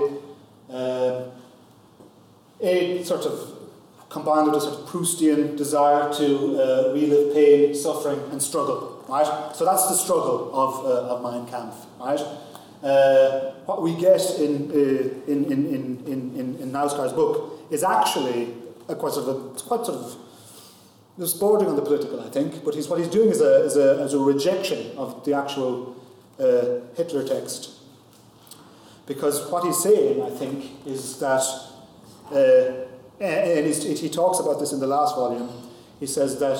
uh, 0.69 1.23
a 2.61 3.03
sort 3.03 3.25
of 3.25 3.55
combined 4.09 4.47
with 4.47 4.55
a 4.55 4.61
sort 4.61 4.79
of 4.79 4.87
Proustian 4.87 5.57
desire 5.57 6.13
to 6.13 6.61
uh, 6.61 6.93
relive 6.93 7.33
pain, 7.33 7.75
suffering, 7.75 8.19
and 8.31 8.41
struggle, 8.41 9.03
right? 9.09 9.55
So 9.55 9.65
that's 9.65 9.87
the 9.87 9.95
struggle 9.95 10.51
of, 10.53 10.85
uh, 10.85 11.13
of 11.13 11.23
Mein 11.23 11.45
Kampf, 11.47 11.75
right? 11.99 12.21
Uh, 12.83 13.51
what 13.65 13.81
we 13.81 13.95
get 13.95 14.21
in, 14.39 14.71
uh, 14.71 15.31
in, 15.31 15.45
in, 15.45 15.65
in, 15.67 16.03
in, 16.05 16.57
in 16.61 16.71
Knausgaard's 16.71 17.13
book 17.13 17.65
is 17.71 17.83
actually 17.83 18.53
a 18.87 18.95
quite 18.95 19.13
sort 19.13 19.27
of, 19.27 19.35
a, 19.35 19.59
quite 19.63 19.85
sort 19.85 19.97
of, 19.97 20.15
it's 21.17 21.33
bordering 21.33 21.69
on 21.69 21.75
the 21.75 21.81
political, 21.81 22.19
I 22.19 22.29
think, 22.29 22.63
but 22.63 22.75
he's, 22.75 22.87
what 22.87 22.99
he's 22.99 23.07
doing 23.07 23.29
is 23.29 23.41
a, 23.41 23.63
is 23.63 23.77
a, 23.77 24.03
is 24.03 24.13
a 24.13 24.19
rejection 24.19 24.97
of 24.97 25.23
the 25.23 25.33
actual 25.33 25.95
uh, 26.39 26.81
Hitler 26.95 27.25
text. 27.25 27.71
Because 29.05 29.49
what 29.51 29.63
he's 29.63 29.81
saying, 29.81 30.21
I 30.21 30.29
think, 30.29 30.85
is 30.85 31.19
that, 31.19 31.43
uh, 32.31 33.23
and 33.23 33.65
he 33.67 34.09
talks 34.09 34.39
about 34.39 34.59
this 34.59 34.73
in 34.73 34.79
the 34.79 34.87
last 34.87 35.15
volume, 35.15 35.49
he 35.99 36.07
says 36.07 36.39
that 36.39 36.59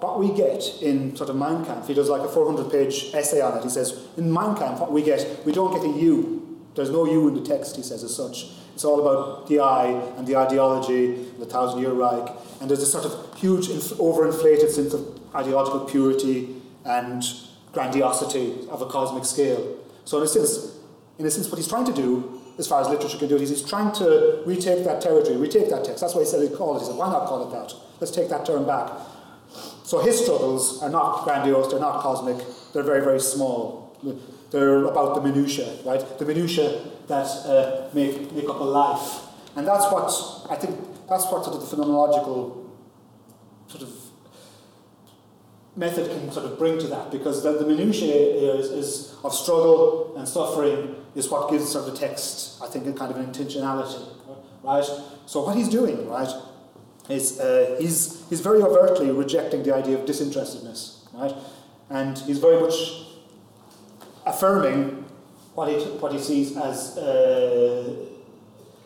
what 0.00 0.18
we 0.18 0.32
get 0.32 0.62
in 0.82 1.16
sort 1.16 1.30
of 1.30 1.36
Mein 1.36 1.64
Kampf, 1.64 1.88
he 1.88 1.94
does 1.94 2.08
like 2.08 2.22
a 2.22 2.28
400 2.28 2.70
page 2.70 3.10
essay 3.14 3.40
on 3.40 3.56
it. 3.56 3.64
He 3.64 3.70
says, 3.70 4.06
in 4.16 4.32
Mein 4.32 4.56
Kampf, 4.56 4.80
what 4.80 4.92
we 4.92 5.02
get, 5.02 5.44
we 5.44 5.52
don't 5.52 5.72
get 5.72 5.84
a 5.84 5.98
you. 5.98 6.60
There's 6.74 6.90
no 6.90 7.06
you 7.06 7.28
in 7.28 7.34
the 7.34 7.42
text, 7.42 7.76
he 7.76 7.82
says, 7.82 8.04
as 8.04 8.14
such. 8.14 8.50
It's 8.78 8.84
all 8.84 9.00
about 9.00 9.48
the 9.48 9.58
I 9.58 9.86
and 10.16 10.24
the 10.24 10.36
ideology, 10.36 11.06
and 11.16 11.40
the 11.40 11.46
Thousand 11.46 11.80
Year 11.80 11.90
Reich, 11.90 12.30
and 12.60 12.70
there's 12.70 12.80
a 12.80 12.86
sort 12.86 13.06
of 13.06 13.36
huge, 13.36 13.66
overinflated 13.66 14.70
sense 14.70 14.94
of 14.94 15.20
ideological 15.34 15.80
purity 15.80 16.62
and 16.84 17.24
grandiosity 17.72 18.68
of 18.70 18.80
a 18.80 18.86
cosmic 18.86 19.24
scale. 19.24 19.78
So 20.04 20.18
in 20.18 20.22
a 20.22 20.28
sense, 20.28 20.78
in 21.18 21.26
a 21.26 21.30
sense, 21.32 21.48
what 21.50 21.56
he's 21.58 21.66
trying 21.66 21.86
to 21.86 21.92
do, 21.92 22.40
as 22.56 22.68
far 22.68 22.80
as 22.80 22.88
literature 22.88 23.18
can 23.18 23.26
do 23.26 23.34
it, 23.34 23.42
is 23.42 23.50
he's 23.50 23.68
trying 23.68 23.90
to 23.94 24.44
retake 24.46 24.84
that 24.84 25.00
territory, 25.00 25.36
retake 25.36 25.70
that 25.70 25.84
text. 25.84 26.00
That's 26.00 26.14
why 26.14 26.20
he 26.20 26.28
said 26.28 26.48
he 26.48 26.56
called 26.56 26.76
it. 26.76 26.80
He 26.82 26.86
said, 26.86 26.94
why 26.96 27.10
not 27.10 27.26
call 27.26 27.48
it 27.48 27.50
that? 27.50 27.74
Let's 27.98 28.12
take 28.12 28.28
that 28.28 28.46
term 28.46 28.64
back. 28.64 28.92
So 29.82 29.98
his 29.98 30.20
struggles 30.20 30.80
are 30.84 30.88
not 30.88 31.24
grandiose, 31.24 31.72
they're 31.72 31.80
not 31.80 32.00
cosmic, 32.00 32.46
they're 32.72 32.84
very, 32.84 33.00
very 33.00 33.18
small. 33.18 33.98
They're 34.52 34.84
about 34.84 35.16
the 35.16 35.20
minutiae, 35.20 35.78
right? 35.84 36.00
The 36.20 36.24
minutiae 36.24 36.92
that 37.08 37.26
uh, 37.46 37.88
make, 37.92 38.32
make 38.32 38.48
up 38.48 38.60
a 38.60 38.64
life. 38.64 39.24
And 39.56 39.66
that's 39.66 39.90
what, 39.92 40.10
I 40.50 40.56
think, 40.56 40.78
that's 41.08 41.24
what 41.24 41.44
sort 41.44 41.56
of 41.56 41.68
the 41.68 41.76
phenomenological 41.76 42.66
sort 43.66 43.82
of 43.82 43.90
method 45.74 46.10
can 46.10 46.30
sort 46.32 46.44
of 46.44 46.58
bring 46.58 46.78
to 46.78 46.86
that, 46.88 47.10
because 47.10 47.42
the, 47.42 47.52
the 47.52 47.66
minutiae 47.66 48.58
is, 48.58 48.70
is 48.70 49.14
of 49.24 49.32
struggle 49.32 50.14
and 50.16 50.28
suffering 50.28 50.96
is 51.14 51.28
what 51.28 51.50
gives 51.50 51.70
sort 51.70 51.86
of 51.86 51.92
the 51.92 51.98
text, 51.98 52.60
I 52.62 52.66
think, 52.66 52.86
a 52.86 52.92
kind 52.92 53.10
of 53.10 53.16
an 53.16 53.26
intentionality, 53.26 54.06
right? 54.62 54.84
So 55.26 55.44
what 55.44 55.56
he's 55.56 55.68
doing, 55.68 56.08
right, 56.08 56.28
is 57.08 57.40
uh, 57.40 57.76
he's, 57.80 58.22
he's 58.28 58.40
very 58.40 58.60
overtly 58.60 59.10
rejecting 59.10 59.62
the 59.62 59.74
idea 59.74 59.98
of 59.98 60.04
disinterestedness, 60.04 61.06
right? 61.14 61.34
And 61.90 62.18
he's 62.18 62.38
very 62.38 62.60
much 62.60 62.74
affirming 64.26 65.06
what 65.58 65.68
he, 65.68 65.74
what 65.98 66.12
sees 66.20 66.56
as 66.56 66.96
uh, 66.96 67.92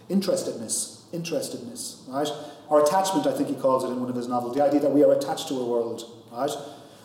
interestedness, 0.09 1.03
interestedness, 1.13 2.09
right? 2.09 2.29
Or 2.71 2.83
attachment, 2.83 3.27
I 3.27 3.33
think 3.33 3.51
he 3.51 3.55
calls 3.57 3.85
it 3.85 3.89
in 3.89 4.01
one 4.01 4.09
of 4.09 4.17
his 4.17 4.27
novels, 4.27 4.55
the 4.57 4.65
idea 4.65 4.81
that 4.81 4.91
we 4.91 5.05
are 5.05 5.13
attached 5.13 5.49
to 5.49 5.55
a 5.61 5.67
world, 5.67 6.03
right? 6.33 6.51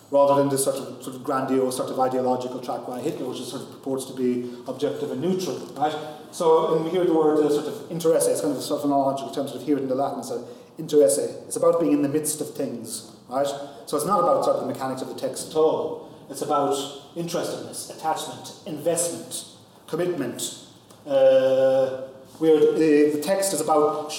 Rather 0.09 0.35
than 0.35 0.47
this 0.47 0.63
sort 0.63 0.77
of, 0.77 1.03
sort 1.03 1.17
of 1.17 1.23
grandiose, 1.25 1.75
sort 1.75 1.89
of 1.89 1.99
ideological 1.99 2.61
track 2.61 2.87
by 2.87 3.01
Hitler, 3.01 3.27
which 3.27 3.41
is 3.41 3.49
sort 3.49 3.63
of 3.63 3.71
purports 3.71 4.05
to 4.05 4.13
be 4.13 4.49
objective 4.69 5.11
and 5.11 5.19
neutral, 5.19 5.57
right? 5.75 5.93
So 6.31 6.73
when 6.73 6.85
we 6.85 6.89
hear 6.91 7.03
the 7.03 7.13
word 7.13 7.43
uh, 7.43 7.49
sort 7.49 7.67
of 7.67 7.91
interesse, 7.91 8.25
it's 8.27 8.39
kind 8.39 8.53
of 8.53 8.59
a 8.59 8.61
sort 8.61 8.81
of 8.81 8.89
phenomenological 8.89 9.35
term, 9.35 9.49
sort 9.49 9.59
of 9.59 9.67
hear 9.67 9.75
it 9.75 9.81
in 9.81 9.89
the 9.89 9.95
Latin, 9.95 10.23
so 10.23 10.47
interesse. 10.79 11.17
It's 11.17 11.57
about 11.57 11.81
being 11.81 11.91
in 11.91 12.03
the 12.03 12.13
midst 12.17 12.39
of 12.39 12.55
things, 12.55 13.11
right? 13.27 13.51
So 13.85 13.97
it's 13.97 14.05
not 14.05 14.21
about 14.21 14.45
sort 14.45 14.55
of 14.55 14.65
the 14.65 14.71
mechanics 14.71 15.01
of 15.01 15.09
the 15.09 15.19
text 15.19 15.49
at 15.49 15.57
all. 15.57 16.07
It's 16.29 16.41
about 16.41 16.73
interestedness, 17.17 17.97
attachment, 17.97 18.53
investment, 18.65 19.56
commitment. 19.87 20.65
Uh, 21.05 22.01
where 22.39 22.59
the, 22.59 23.11
the 23.15 23.21
text 23.21 23.53
is 23.53 23.61
about 23.61 24.13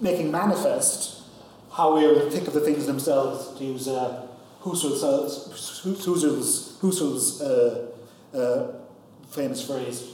making 0.00 0.30
manifest 0.30 1.22
how 1.72 1.96
we 1.96 2.30
think 2.30 2.46
of 2.46 2.54
the 2.54 2.60
things 2.60 2.86
themselves, 2.86 3.56
to 3.58 3.64
use 3.64 3.88
uh, 3.88 4.26
Husserl's, 4.62 5.02
Husserl's, 5.82 6.78
Husserl's 6.80 7.42
uh, 7.42 7.90
uh, 8.32 8.72
famous 9.30 9.66
phrase. 9.66 10.12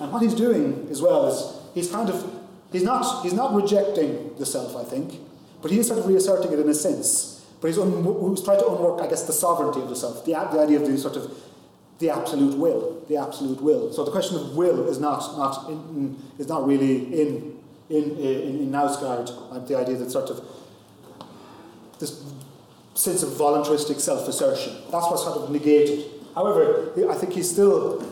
And 0.00 0.12
what 0.12 0.22
he's 0.22 0.34
doing 0.34 0.86
as 0.90 1.00
well 1.00 1.26
is 1.26 1.58
he's 1.74 1.90
kind 1.90 2.10
of 2.10 2.30
he's 2.72 2.82
not 2.82 3.22
he's 3.22 3.32
not 3.32 3.54
rejecting 3.54 4.36
the 4.36 4.44
self, 4.44 4.76
I 4.76 4.84
think, 4.84 5.18
but 5.62 5.70
he's 5.70 5.86
sort 5.86 5.98
of 5.98 6.06
reasserting 6.06 6.52
it 6.52 6.58
in 6.58 6.68
a 6.68 6.74
sense. 6.74 7.44
But 7.60 7.68
he's, 7.68 7.78
un- 7.78 8.04
he's 8.30 8.44
trying 8.44 8.58
to 8.58 8.68
unwork, 8.68 9.00
I 9.00 9.06
guess, 9.06 9.22
the 9.22 9.32
sovereignty 9.32 9.80
of 9.80 9.88
the 9.88 9.96
self, 9.96 10.26
the, 10.26 10.32
the 10.32 10.60
idea 10.60 10.78
of 10.78 10.86
the 10.86 10.98
sort 10.98 11.16
of 11.16 11.32
the 11.98 12.10
absolute 12.10 12.56
will, 12.56 13.02
the 13.08 13.16
absolute 13.16 13.60
will. 13.62 13.92
So 13.92 14.04
the 14.04 14.10
question 14.10 14.36
of 14.36 14.56
will 14.56 14.88
is 14.88 14.98
not 14.98 15.36
not 15.36 15.70
in, 15.70 16.16
is 16.38 16.48
not 16.48 16.66
really 16.66 16.96
in 17.20 17.58
in 17.88 18.04
in, 18.16 18.60
in 18.60 18.70
Knausgaard. 18.70 19.30
Uh, 19.50 19.58
the 19.60 19.76
idea 19.76 19.96
that 19.96 20.10
sort 20.10 20.30
of 20.30 20.44
this 21.98 22.22
sense 22.94 23.22
of 23.22 23.36
voluntaristic 23.36 24.00
self-assertion. 24.00 24.74
That's 24.90 25.06
what's 25.10 25.24
sort 25.24 25.38
of 25.38 25.50
negated. 25.50 26.04
However, 26.34 26.92
I 27.10 27.14
think 27.14 27.32
he 27.32 27.42
still 27.42 28.04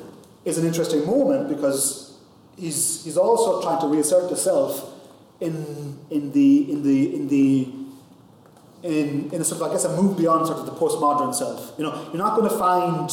is 0.45 0.59
an 0.59 0.67
interesting 0.67 1.07
moment 1.07 1.49
because 1.49 2.17
he's 2.57 3.05
he's 3.05 3.17
also 3.17 3.63
trying 3.63 3.81
to 3.81 3.87
reassert 3.87 4.31
the 4.31 4.37
self 4.37 4.93
in 5.41 5.99
in 6.11 6.33
the 6.33 6.73
in 6.73 6.83
the 6.83 7.17
in 7.17 7.29
the 7.29 7.85
in, 8.85 9.31
in 9.33 9.41
a 9.41 9.45
sort 9.45 9.63
of, 9.63 9.69
I 9.69 9.73
guess, 9.73 9.85
a 9.85 10.01
move 10.01 10.17
beyond 10.17 10.47
sort 10.47 10.59
of 10.59 10.67
the 10.67 10.73
postmodern 10.73 11.35
self. 11.35 11.73
You 11.79 11.85
know, 11.85 12.09
you're 12.13 12.23
not 12.23 12.37
going 12.37 12.51
to 12.51 12.59
find, 12.59 13.11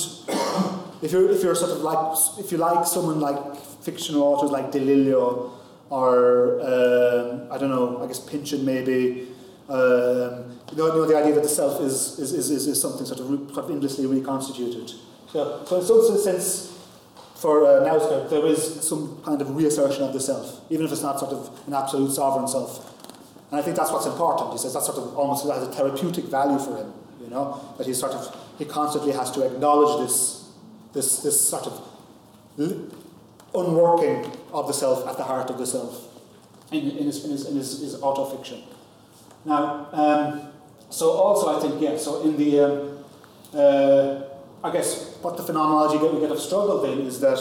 if 1.01 1.11
you're, 1.11 1.29
if 1.31 1.43
you're 1.43 1.55
sort 1.55 1.71
of 1.71 1.81
like, 1.81 2.17
if 2.39 2.51
you 2.51 2.57
like 2.57 2.85
someone 2.85 3.19
like 3.19 3.57
fictional 3.83 4.23
authors 4.23 4.51
like 4.51 4.71
Delillo 4.71 5.51
or, 5.89 6.59
um, 6.61 7.51
I 7.51 7.57
don't 7.57 7.69
know, 7.69 8.01
I 8.03 8.07
guess 8.07 8.19
Pynchon 8.19 8.63
maybe, 8.63 9.27
um, 9.69 10.57
you, 10.71 10.77
know, 10.77 10.87
you 10.87 10.93
know, 10.93 11.05
the 11.05 11.17
idea 11.17 11.33
that 11.35 11.43
the 11.43 11.49
self 11.49 11.81
is, 11.81 12.19
is, 12.19 12.33
is, 12.33 12.67
is 12.67 12.81
something 12.81 13.05
sort 13.05 13.19
of, 13.19 13.29
re, 13.29 13.37
sort 13.53 13.65
of 13.65 13.71
endlessly 13.71 14.05
reconstituted. 14.05 14.91
So, 15.31 15.63
so 15.65 15.77
in 15.77 15.85
some 15.85 16.17
sense, 16.17 16.77
for 17.35 17.65
uh, 17.65 17.83
Knausgaard, 17.83 18.29
there 18.29 18.45
is 18.45 18.87
some 18.87 19.19
kind 19.25 19.41
of 19.41 19.55
reassertion 19.55 20.03
of 20.03 20.13
the 20.13 20.19
self, 20.19 20.61
even 20.69 20.85
if 20.85 20.91
it's 20.91 21.01
not 21.01 21.19
sort 21.19 21.31
of 21.31 21.49
an 21.67 21.73
absolute 21.73 22.11
sovereign 22.11 22.47
self. 22.47 22.87
And 23.49 23.59
I 23.59 23.63
think 23.63 23.75
that's 23.75 23.91
what's 23.91 24.05
important. 24.05 24.51
He 24.51 24.59
says 24.59 24.73
that 24.75 24.83
sort 24.83 24.99
of 24.99 25.17
almost 25.17 25.47
has 25.47 25.63
a 25.63 25.71
therapeutic 25.71 26.25
value 26.25 26.59
for 26.59 26.77
him, 26.77 26.93
you 27.19 27.29
know, 27.29 27.59
that 27.77 27.87
he 27.87 27.93
sort 27.93 28.13
of, 28.13 28.37
he 28.57 28.65
constantly 28.65 29.11
has 29.13 29.31
to 29.31 29.41
acknowledge 29.41 30.07
this, 30.07 30.40
this, 30.93 31.19
this 31.23 31.49
sort 31.49 31.67
of 31.67 31.81
unworking 33.53 34.31
of 34.53 34.67
the 34.67 34.73
self 34.73 35.07
at 35.07 35.17
the 35.17 35.23
heart 35.23 35.49
of 35.49 35.57
the 35.57 35.65
self 35.65 36.07
in, 36.71 36.91
in, 36.91 37.05
his, 37.05 37.23
in, 37.25 37.31
his, 37.31 37.47
in 37.47 37.55
his, 37.55 37.79
his 37.81 37.95
autofiction. 37.95 38.61
Now, 39.45 39.87
um, 39.91 40.47
so 40.89 41.11
also 41.11 41.57
I 41.57 41.61
think, 41.61 41.81
yeah, 41.81 41.97
so 41.97 42.21
in 42.23 42.37
the, 42.37 42.59
um, 42.59 43.03
uh, 43.53 44.21
I 44.63 44.71
guess 44.71 45.17
what 45.21 45.37
the 45.37 45.43
phenomenology 45.43 45.97
that 45.97 46.13
we 46.13 46.19
get 46.19 46.31
of 46.31 46.39
struggle 46.39 46.81
then 46.81 46.99
is 46.99 47.19
that 47.21 47.39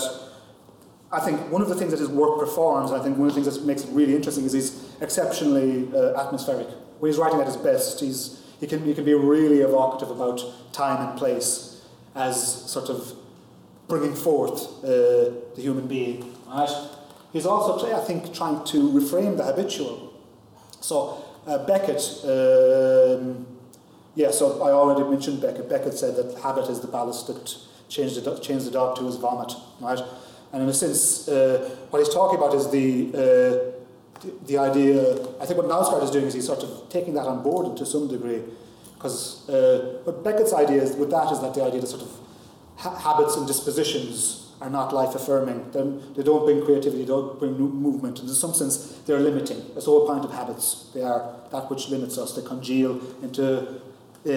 I 1.13 1.21
think 1.21 1.51
one 1.51 1.61
of 1.61 1.69
the 1.69 1.75
things 1.75 1.91
that 1.91 1.99
his 1.99 2.09
work 2.09 2.39
performs, 2.39 2.91
and 2.91 3.01
I 3.01 3.05
think 3.05 3.19
one 3.19 3.29
of 3.29 3.35
the 3.35 3.41
things 3.41 3.53
that 3.55 3.67
makes 3.67 3.83
it 3.83 3.91
really 3.91 4.15
interesting, 4.15 4.45
is 4.45 4.53
he's 4.53 4.95
exceptionally 5.01 5.91
uh, 5.93 6.21
atmospheric. 6.25 6.69
When 7.01 7.11
he's 7.11 7.19
writing 7.19 7.41
at 7.41 7.47
his 7.47 7.57
best, 7.57 8.01
he's, 8.01 8.41
he, 8.61 8.67
can, 8.67 8.85
he 8.85 8.95
can 8.95 9.05
be 9.05 9.15
really 9.15 9.61
evocative 9.61 10.11
about 10.11 10.41
time 10.73 11.09
and 11.09 11.19
place 11.19 11.85
as 12.15 12.71
sort 12.71 12.89
of 12.89 13.13
bringing 13.91 14.15
forth 14.15 14.83
uh, 14.83 14.89
the 15.55 15.63
human 15.67 15.87
being. 15.87 16.19
Right? 16.47 16.75
He's 17.35 17.47
also, 17.47 17.73
I 17.95 18.03
think, 18.09 18.33
trying 18.33 18.65
to 18.73 18.79
reframe 18.99 19.37
the 19.37 19.45
habitual. 19.45 20.15
So 20.81 21.23
uh, 21.47 21.59
Beckett, 21.67 22.03
um, 22.25 23.47
yeah, 24.15 24.31
so 24.31 24.63
I 24.63 24.71
already 24.71 25.05
mentioned 25.09 25.43
Beckett. 25.43 25.69
Beckett 25.69 25.95
said 25.95 26.17
that 26.17 26.39
habit 26.41 26.71
is 26.71 26.81
the 26.81 26.89
ballast 26.89 27.27
that 27.27 27.45
changed 27.89 28.17
the, 28.17 28.23
the 28.23 28.71
dog 28.71 28.97
to 28.97 29.05
his 29.05 29.17
vomit. 29.17 29.53
Right? 29.81 30.01
And 30.53 30.63
in 30.63 30.69
a 30.69 30.75
sense, 30.75 31.29
uh, 31.29 31.71
what 31.91 32.01
he's 32.01 32.13
talking 32.13 32.39
about 32.39 32.55
is 32.55 32.71
the, 32.71 33.09
uh, 33.15 33.19
the, 34.21 34.33
the 34.47 34.59
idea. 34.59 35.13
I 35.41 35.47
think 35.47 35.59
what 35.61 35.69
Knausgaard 35.69 36.03
is 36.03 36.11
doing 36.11 36.27
is 36.27 36.35
he's 36.35 36.47
sort 36.47 36.63
of 36.63 36.89
taking 36.89 37.15
that 37.15 37.27
on 37.27 37.43
board 37.43 37.77
to 37.77 37.87
some 37.87 38.09
degree, 38.09 38.43
because 38.95 39.49
uh, 39.49 40.01
what 40.05 40.25
Beckett's 40.25 40.53
idea 40.53 40.83
is, 40.83 40.97
with 40.97 41.11
that 41.11 41.31
is 41.31 41.41
that 41.41 41.55
the 41.55 41.63
idea 41.63 41.81
that 41.81 41.87
sort 41.87 42.03
of 42.03 42.11
ha- 42.81 42.97
habits 42.97 43.37
and 43.37 43.47
dispositions 43.47 44.49
are 44.61 44.71
not 44.71 44.93
life 44.93 45.15
affirming. 45.15 45.71
They 46.17 46.23
don't 46.23 46.45
bring 46.45 46.65
creativity, 46.65 47.03
they 47.03 47.09
don't 47.09 47.39
bring 47.39 47.57
movement. 47.59 48.21
And 48.21 48.29
in 48.29 48.35
some 48.35 48.53
sense, 48.53 48.99
they're 49.07 49.21
limiting. 49.21 49.59
That's 49.75 49.87
the 49.87 49.91
whole 49.91 50.07
point 50.07 50.25
of 50.25 50.33
habits. 50.33 50.91
They 50.95 51.03
are 51.03 51.35
that 51.51 51.71
which 51.71 51.89
limits 51.89 52.19
us. 52.19 52.35
They 52.37 52.43
congeal 52.43 53.01
into 53.23 53.81
uh, 54.27 54.31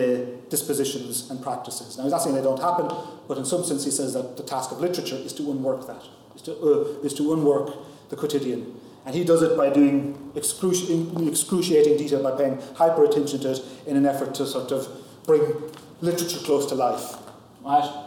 dispositions 0.50 1.30
and 1.30 1.42
practices. 1.44 1.98
Now, 1.98 2.04
he's 2.04 2.14
not 2.14 2.22
saying 2.22 2.36
they 2.36 2.42
don't 2.42 2.62
happen, 2.62 2.90
but 3.28 3.38
in 3.38 3.46
some 3.46 3.64
sense, 3.66 3.84
he 3.84 3.92
says 3.92 4.14
that 4.14 4.38
the 4.38 4.44
task 4.44 4.72
of 4.72 4.80
literature 4.80 5.18
is 5.18 5.34
to 5.34 5.52
unwork 5.52 5.88
that, 5.88 6.04
is 6.36 6.42
to, 6.44 6.54
uh, 6.54 7.06
is 7.06 7.14
to 7.16 7.34
unwork 7.34 7.76
the 8.10 8.16
quotidian. 8.16 8.80
And 9.06 9.14
he 9.14 9.26
does 9.26 9.42
it 9.42 9.58
by 9.58 9.70
doing 9.70 10.32
excruci- 10.36 11.28
excruciating 11.28 11.98
detail, 11.98 12.24
by 12.24 12.38
paying 12.38 12.62
hyper 12.76 13.04
attention 13.04 13.42
to 13.42 13.52
it 13.52 13.60
in 13.86 13.98
an 13.98 14.06
effort 14.06 14.34
to 14.36 14.48
sort 14.48 14.72
of 14.72 14.88
bring 15.26 15.42
literature 16.00 16.40
close 16.40 16.66
to 16.68 16.76
life. 16.76 17.18
Right? 17.62 18.03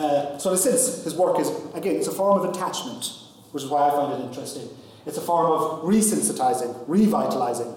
Uh, 0.00 0.38
so, 0.38 0.48
in 0.48 0.54
a 0.54 0.58
sense, 0.58 1.04
his 1.04 1.14
work 1.14 1.38
is, 1.38 1.50
again, 1.74 1.96
it's 1.96 2.06
a 2.06 2.12
form 2.12 2.40
of 2.40 2.48
attachment, 2.48 3.04
which 3.52 3.62
is 3.62 3.68
why 3.68 3.86
I 3.86 3.90
find 3.90 4.14
it 4.14 4.24
interesting. 4.24 4.66
It's 5.04 5.18
a 5.18 5.20
form 5.20 5.52
of 5.52 5.82
resensitizing, 5.82 6.74
revitalizing, 6.86 7.74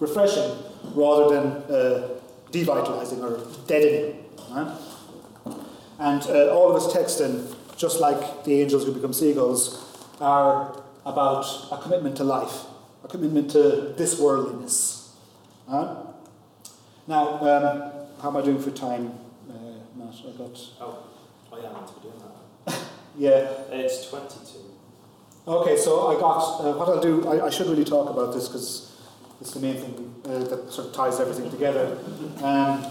refreshing, 0.00 0.56
rather 0.94 1.34
than 1.34 1.46
uh, 1.70 2.08
devitalizing 2.50 3.20
or 3.22 3.46
deadening. 3.66 4.24
Right? 4.50 4.74
And 5.98 6.22
uh, 6.22 6.54
all 6.54 6.74
of 6.74 6.82
his 6.82 6.94
texting, 6.94 7.54
just 7.76 8.00
like 8.00 8.44
the 8.44 8.58
angels 8.62 8.86
who 8.86 8.92
become 8.92 9.12
seagulls, 9.12 10.08
are 10.18 10.82
about 11.04 11.44
a 11.72 11.76
commitment 11.76 12.16
to 12.16 12.24
life, 12.24 12.64
a 13.04 13.08
commitment 13.08 13.50
to 13.50 13.92
this 13.98 14.18
worldliness. 14.18 15.14
Right? 15.68 15.94
Now, 17.06 17.38
um, 17.40 17.92
how 18.22 18.30
am 18.30 18.36
I 18.38 18.42
doing 18.42 18.62
for 18.62 18.70
time, 18.70 19.12
uh, 19.50 19.52
Matt? 19.94 20.14
I 20.26 20.38
got. 20.38 20.58
Oh, 20.80 21.04
oh 21.52 21.60
yeah, 21.60 21.68
I 21.68 21.72
meant 21.72 21.86
to 21.88 21.94
be 21.94 22.00
doing 22.00 22.18
that. 22.18 22.78
Yeah. 23.18 23.48
It's 23.70 24.10
22. 24.10 24.58
Okay, 25.48 25.76
so 25.76 26.08
I 26.08 26.20
got. 26.20 26.60
Uh, 26.60 26.72
what 26.76 26.88
I'll 26.88 27.00
do, 27.00 27.26
I, 27.26 27.46
I 27.46 27.50
should 27.50 27.66
really 27.68 27.84
talk 27.84 28.10
about 28.10 28.34
this 28.34 28.48
because 28.48 28.92
it's 29.40 29.52
the 29.52 29.60
main 29.60 29.76
thing 29.76 30.14
uh, 30.26 30.38
that 30.40 30.72
sort 30.72 30.88
of 30.88 30.92
ties 30.92 31.20
everything 31.20 31.50
together. 31.50 31.98
Um, 32.42 32.84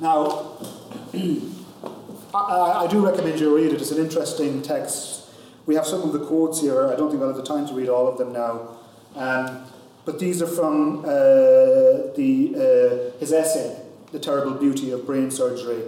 now, 0.00 0.56
I, 2.34 2.84
I 2.84 2.86
do 2.88 3.04
recommend 3.04 3.40
you 3.40 3.54
read 3.54 3.72
it. 3.72 3.80
It's 3.80 3.90
an 3.90 3.98
interesting 3.98 4.62
text. 4.62 5.28
We 5.66 5.74
have 5.74 5.86
some 5.86 6.02
of 6.02 6.12
the 6.12 6.24
quotes 6.24 6.60
here. 6.60 6.86
I 6.86 6.94
don't 6.94 7.10
think 7.10 7.20
I'll 7.20 7.28
have 7.28 7.36
the 7.36 7.42
time 7.42 7.66
to 7.66 7.74
read 7.74 7.88
all 7.88 8.06
of 8.06 8.18
them 8.18 8.32
now. 8.32 8.78
Um, 9.16 9.66
but 10.04 10.20
these 10.20 10.40
are 10.40 10.46
from 10.46 11.00
uh, 11.00 12.14
the, 12.14 13.12
uh, 13.14 13.18
his 13.18 13.32
essay, 13.32 13.82
The 14.12 14.20
Terrible 14.20 14.52
Beauty 14.52 14.92
of 14.92 15.04
Brain 15.04 15.32
Surgery. 15.32 15.82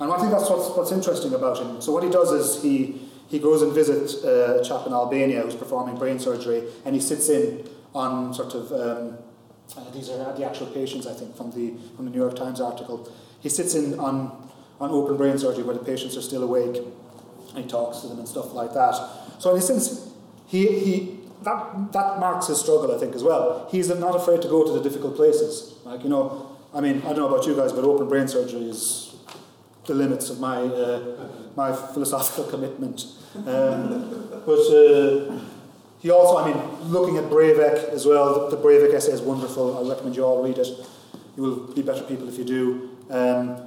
And 0.00 0.12
I 0.12 0.18
think 0.18 0.30
that's 0.30 0.50
what's, 0.50 0.68
what's 0.76 0.92
interesting 0.92 1.32
about 1.34 1.58
him. 1.58 1.80
So 1.80 1.92
what 1.92 2.02
he 2.02 2.10
does 2.10 2.30
is 2.30 2.62
he, 2.62 3.00
he 3.28 3.38
goes 3.38 3.62
and 3.62 3.72
visits 3.72 4.22
uh, 4.24 4.58
a 4.60 4.64
chap 4.64 4.86
in 4.86 4.92
Albania 4.92 5.42
who's 5.42 5.54
performing 5.54 5.96
brain 5.96 6.18
surgery 6.18 6.64
and 6.84 6.94
he 6.94 7.00
sits 7.00 7.28
in 7.28 7.66
on 7.94 8.34
sort 8.34 8.54
of, 8.54 8.72
um, 8.72 9.18
uh, 9.76 9.90
these 9.90 10.10
are 10.10 10.36
the 10.36 10.44
actual 10.44 10.66
patients 10.66 11.06
I 11.06 11.14
think 11.14 11.36
from 11.36 11.50
the, 11.52 11.74
from 11.96 12.04
the 12.04 12.10
New 12.10 12.18
York 12.18 12.36
Times 12.36 12.60
article. 12.60 13.10
He 13.40 13.48
sits 13.48 13.74
in 13.74 13.98
on, 13.98 14.50
on 14.80 14.90
open 14.90 15.16
brain 15.16 15.38
surgery 15.38 15.64
where 15.64 15.74
the 15.74 15.84
patients 15.84 16.16
are 16.16 16.22
still 16.22 16.42
awake 16.42 16.76
and 17.54 17.64
he 17.64 17.70
talks 17.70 18.00
to 18.00 18.08
them 18.08 18.18
and 18.18 18.28
stuff 18.28 18.52
like 18.52 18.74
that. 18.74 18.94
So 19.38 19.52
in 19.52 19.58
a 19.58 19.62
sense, 19.62 20.10
he, 20.46 20.78
he, 20.78 21.18
that, 21.42 21.92
that 21.92 22.18
marks 22.20 22.48
his 22.48 22.60
struggle, 22.60 22.94
I 22.94 22.98
think, 22.98 23.14
as 23.14 23.22
well. 23.24 23.66
He's 23.70 23.88
not 23.88 24.14
afraid 24.14 24.42
to 24.42 24.48
go 24.48 24.64
to 24.64 24.72
the 24.72 24.80
difficult 24.80 25.16
places. 25.16 25.74
Like, 25.84 26.02
you 26.02 26.10
know, 26.10 26.56
I 26.74 26.80
mean, 26.80 26.98
I 26.98 27.14
don't 27.14 27.16
know 27.16 27.28
about 27.28 27.46
you 27.46 27.56
guys, 27.56 27.72
but 27.72 27.84
open 27.84 28.08
brain 28.08 28.28
surgery 28.28 28.68
is 28.68 29.05
the 29.86 29.94
limits 29.94 30.30
of 30.30 30.40
my, 30.40 30.56
uh, 30.56 31.28
my 31.56 31.72
philosophical 31.72 32.44
commitment. 32.44 33.06
Um, 33.34 34.42
but 34.44 34.60
uh, 34.70 35.38
he 36.00 36.10
also, 36.10 36.38
I 36.38 36.52
mean, 36.52 36.90
looking 36.90 37.16
at 37.16 37.24
Breivik 37.24 37.88
as 37.90 38.06
well, 38.06 38.48
the, 38.48 38.56
the 38.56 38.62
Breivik 38.62 38.94
essay 38.94 39.12
is 39.12 39.20
wonderful. 39.20 39.78
I 39.78 39.88
recommend 39.88 40.16
you 40.16 40.24
all 40.24 40.42
read 40.42 40.58
it. 40.58 40.68
You 41.36 41.42
will 41.42 41.74
be 41.74 41.82
better 41.82 42.02
people 42.02 42.28
if 42.28 42.38
you 42.38 42.44
do. 42.44 42.90
Um, 43.10 43.60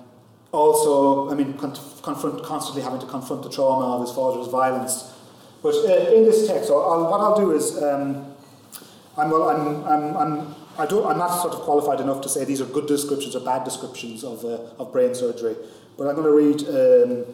also, 0.52 1.30
I 1.32 1.36
mean, 1.36 1.54
con- 1.58 1.78
confront, 2.02 2.44
constantly 2.44 2.82
having 2.82 3.00
to 3.00 3.06
confront 3.06 3.44
the 3.44 3.50
trauma 3.50 3.96
of 3.96 4.02
his 4.02 4.12
father's 4.12 4.48
violence. 4.48 5.14
But 5.62 5.76
uh, 5.76 6.16
in 6.16 6.24
this 6.24 6.48
text, 6.48 6.70
I'll, 6.72 7.10
what 7.12 7.22
I'll 7.22 7.38
do 7.38 7.52
is, 7.52 7.82
um, 7.82 8.34
I'm, 9.18 9.30
well, 9.30 9.50
I'm, 9.50 9.84
I'm, 9.86 10.18
I'm, 10.18 10.56
I 10.78 10.84
I'm 10.86 11.18
not 11.18 11.42
sort 11.42 11.54
of 11.54 11.60
qualified 11.62 12.00
enough 12.00 12.22
to 12.22 12.30
say 12.30 12.46
these 12.46 12.62
are 12.62 12.66
good 12.66 12.88
descriptions 12.88 13.36
or 13.36 13.42
bad 13.42 13.66
descriptions 13.66 14.24
of, 14.24 14.46
uh, 14.46 14.82
of 14.82 14.94
brain 14.94 15.14
surgery. 15.14 15.56
But 16.00 16.08
I'm 16.08 16.16
going 16.16 16.28
to 16.28 16.32
read, 16.32 16.62
um, 16.70 17.26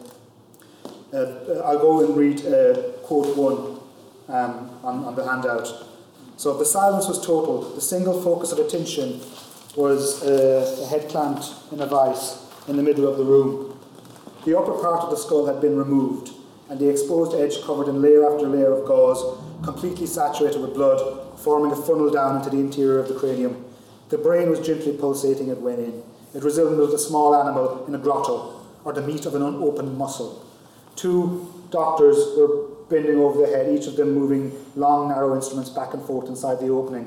uh, 1.14 1.60
I'll 1.60 1.78
go 1.78 2.04
and 2.04 2.16
read 2.16 2.44
uh, 2.44 2.90
quote 3.04 3.36
one 3.36 3.78
um, 4.26 4.70
on, 4.82 5.04
on 5.04 5.14
the 5.14 5.24
handout. 5.24 5.68
So 6.36 6.58
the 6.58 6.64
silence 6.64 7.06
was 7.06 7.24
total. 7.24 7.62
The 7.76 7.80
single 7.80 8.20
focus 8.20 8.50
of 8.50 8.58
attention 8.58 9.20
was 9.76 10.20
uh, 10.24 10.82
a 10.82 10.86
head 10.86 11.08
clamped 11.08 11.44
in 11.70 11.80
a 11.80 11.86
vice 11.86 12.44
in 12.66 12.76
the 12.76 12.82
middle 12.82 13.06
of 13.06 13.18
the 13.18 13.24
room. 13.24 13.78
The 14.44 14.58
upper 14.58 14.72
part 14.72 15.04
of 15.04 15.10
the 15.10 15.16
skull 15.16 15.46
had 15.46 15.60
been 15.60 15.76
removed, 15.76 16.30
and 16.68 16.80
the 16.80 16.90
exposed 16.90 17.36
edge 17.36 17.62
covered 17.62 17.86
in 17.86 18.02
layer 18.02 18.28
after 18.28 18.48
layer 18.48 18.72
of 18.72 18.84
gauze, 18.84 19.38
completely 19.62 20.06
saturated 20.06 20.60
with 20.60 20.74
blood, 20.74 21.38
forming 21.38 21.70
a 21.70 21.76
funnel 21.76 22.10
down 22.10 22.38
into 22.38 22.50
the 22.50 22.58
interior 22.58 22.98
of 22.98 23.06
the 23.06 23.14
cranium. 23.14 23.64
The 24.08 24.18
brain 24.18 24.50
was 24.50 24.58
gently 24.58 24.96
pulsating 24.96 25.50
it 25.50 25.58
went 25.58 25.78
in. 25.78 26.02
It 26.34 26.42
resembled 26.42 26.92
a 26.92 26.98
small 26.98 27.34
animal 27.34 27.86
in 27.86 27.94
a 27.94 27.98
grotto, 27.98 28.55
or 28.86 28.92
the 28.92 29.02
meat 29.02 29.26
of 29.26 29.34
an 29.34 29.42
unopened 29.42 29.98
mussel. 29.98 30.46
Two 30.94 31.52
doctors 31.70 32.16
were 32.38 32.68
bending 32.88 33.18
over 33.18 33.44
the 33.44 33.48
head, 33.48 33.76
each 33.76 33.88
of 33.88 33.96
them 33.96 34.14
moving 34.14 34.52
long, 34.76 35.08
narrow 35.08 35.34
instruments 35.34 35.70
back 35.70 35.92
and 35.92 36.04
forth 36.04 36.28
inside 36.28 36.60
the 36.60 36.68
opening. 36.68 37.04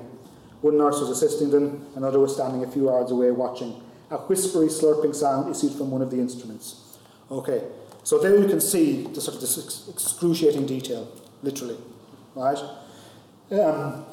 One 0.60 0.78
nurse 0.78 1.00
was 1.00 1.10
assisting 1.10 1.52
them, 1.52 1.88
another 1.96 2.20
was 2.20 2.36
standing 2.36 2.66
a 2.66 2.70
few 2.70 2.88
yards 2.88 3.12
away 3.12 3.32
watching. 3.32 3.82
A 4.12 4.18
whispery, 4.18 4.68
slurping 4.68 5.16
sound 5.16 5.56
issued 5.56 5.72
from 5.72 5.90
one 5.90 6.02
of 6.02 6.12
the 6.12 6.18
instruments. 6.18 6.98
Okay, 7.32 7.64
so 8.04 8.20
there 8.20 8.38
you 8.38 8.50
can 8.50 8.60
see 8.60 9.04
the 9.04 9.22
sort 9.22 9.36
of 9.36 9.42
this 9.42 9.88
excruciating 9.88 10.66
detail, 10.66 11.10
literally, 11.44 11.78
right? 12.36 12.58
Um, 13.52 14.04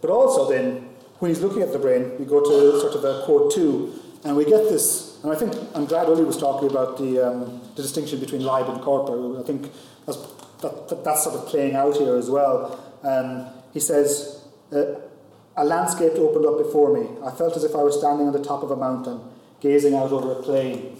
but 0.00 0.10
also 0.10 0.48
then, 0.48 0.88
when 1.18 1.32
he's 1.32 1.40
looking 1.40 1.62
at 1.62 1.72
the 1.72 1.78
brain, 1.80 2.16
we 2.20 2.24
go 2.24 2.40
to 2.40 2.80
sort 2.80 2.94
of 2.94 3.04
a 3.04 3.24
quote 3.24 3.52
two, 3.52 3.98
and 4.22 4.36
we 4.36 4.44
get 4.44 4.68
this, 4.68 5.09
and 5.22 5.32
I 5.32 5.34
think 5.34 5.54
I'm 5.74 5.84
glad 5.84 6.08
Uli 6.08 6.24
was 6.24 6.38
talking 6.38 6.70
about 6.70 6.96
the, 6.96 7.28
um, 7.28 7.60
the 7.76 7.82
distinction 7.82 8.20
between 8.20 8.42
Leib 8.42 8.68
and 8.68 8.80
Körper. 8.80 9.38
I 9.38 9.42
think 9.42 9.70
that's, 10.06 10.18
that, 10.62 10.88
that, 10.88 11.04
that's 11.04 11.24
sort 11.24 11.36
of 11.36 11.46
playing 11.46 11.74
out 11.74 11.96
here 11.96 12.16
as 12.16 12.30
well. 12.30 12.82
Um, 13.02 13.46
he 13.72 13.80
says, 13.80 14.44
uh, 14.72 14.94
a 15.56 15.64
landscape 15.64 16.12
opened 16.16 16.46
up 16.46 16.58
before 16.58 16.94
me. 16.94 17.08
I 17.24 17.30
felt 17.30 17.56
as 17.56 17.64
if 17.64 17.74
I 17.74 17.82
were 17.82 17.92
standing 17.92 18.26
on 18.26 18.32
the 18.32 18.42
top 18.42 18.62
of 18.62 18.70
a 18.70 18.76
mountain, 18.76 19.20
gazing 19.60 19.94
out 19.94 20.10
over 20.10 20.32
a 20.32 20.42
plain. 20.42 20.96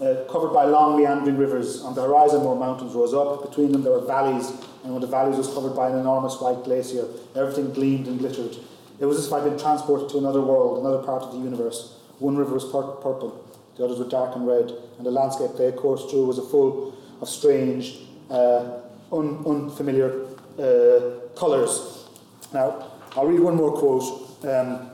Uh, 0.00 0.24
covered 0.30 0.54
by 0.54 0.64
long 0.64 0.96
meandering 0.96 1.36
rivers. 1.36 1.82
On 1.82 1.94
the 1.94 2.00
horizon, 2.00 2.42
more 2.42 2.56
mountains 2.56 2.94
rose 2.94 3.12
up. 3.12 3.46
Between 3.46 3.70
them, 3.70 3.82
there 3.82 3.92
were 3.92 4.06
valleys, 4.06 4.48
and 4.82 4.94
one 4.94 5.02
of 5.02 5.02
the 5.02 5.14
valleys 5.14 5.36
was 5.36 5.52
covered 5.52 5.76
by 5.76 5.90
an 5.90 5.98
enormous 5.98 6.40
white 6.40 6.64
glacier. 6.64 7.06
Everything 7.36 7.70
gleamed 7.70 8.06
and 8.06 8.18
glittered. 8.18 8.56
It 8.98 9.04
was 9.04 9.18
as 9.18 9.26
if 9.26 9.32
I'd 9.34 9.44
been 9.44 9.58
transported 9.58 10.08
to 10.10 10.18
another 10.18 10.40
world, 10.40 10.78
another 10.78 11.02
part 11.02 11.22
of 11.22 11.32
the 11.32 11.38
universe. 11.38 11.99
One 12.20 12.36
river 12.36 12.54
was 12.54 12.64
pur- 12.64 12.82
purple, 13.02 13.44
the 13.76 13.84
others 13.84 13.98
were 13.98 14.08
dark 14.08 14.36
and 14.36 14.46
red, 14.46 14.72
and 14.98 15.06
the 15.06 15.10
landscape 15.10 15.52
they 15.56 15.72
coursed 15.72 16.10
through 16.10 16.26
was 16.26 16.38
a 16.38 16.42
full 16.42 16.94
of 17.20 17.28
strange, 17.28 17.98
uh, 18.30 18.80
un- 19.12 19.42
unfamiliar 19.46 20.26
uh, 20.58 21.28
colours. 21.34 22.06
Now, 22.52 22.90
I'll 23.16 23.26
read 23.26 23.40
one 23.40 23.56
more 23.56 23.72
quote. 23.72 24.44
Um, 24.44 24.90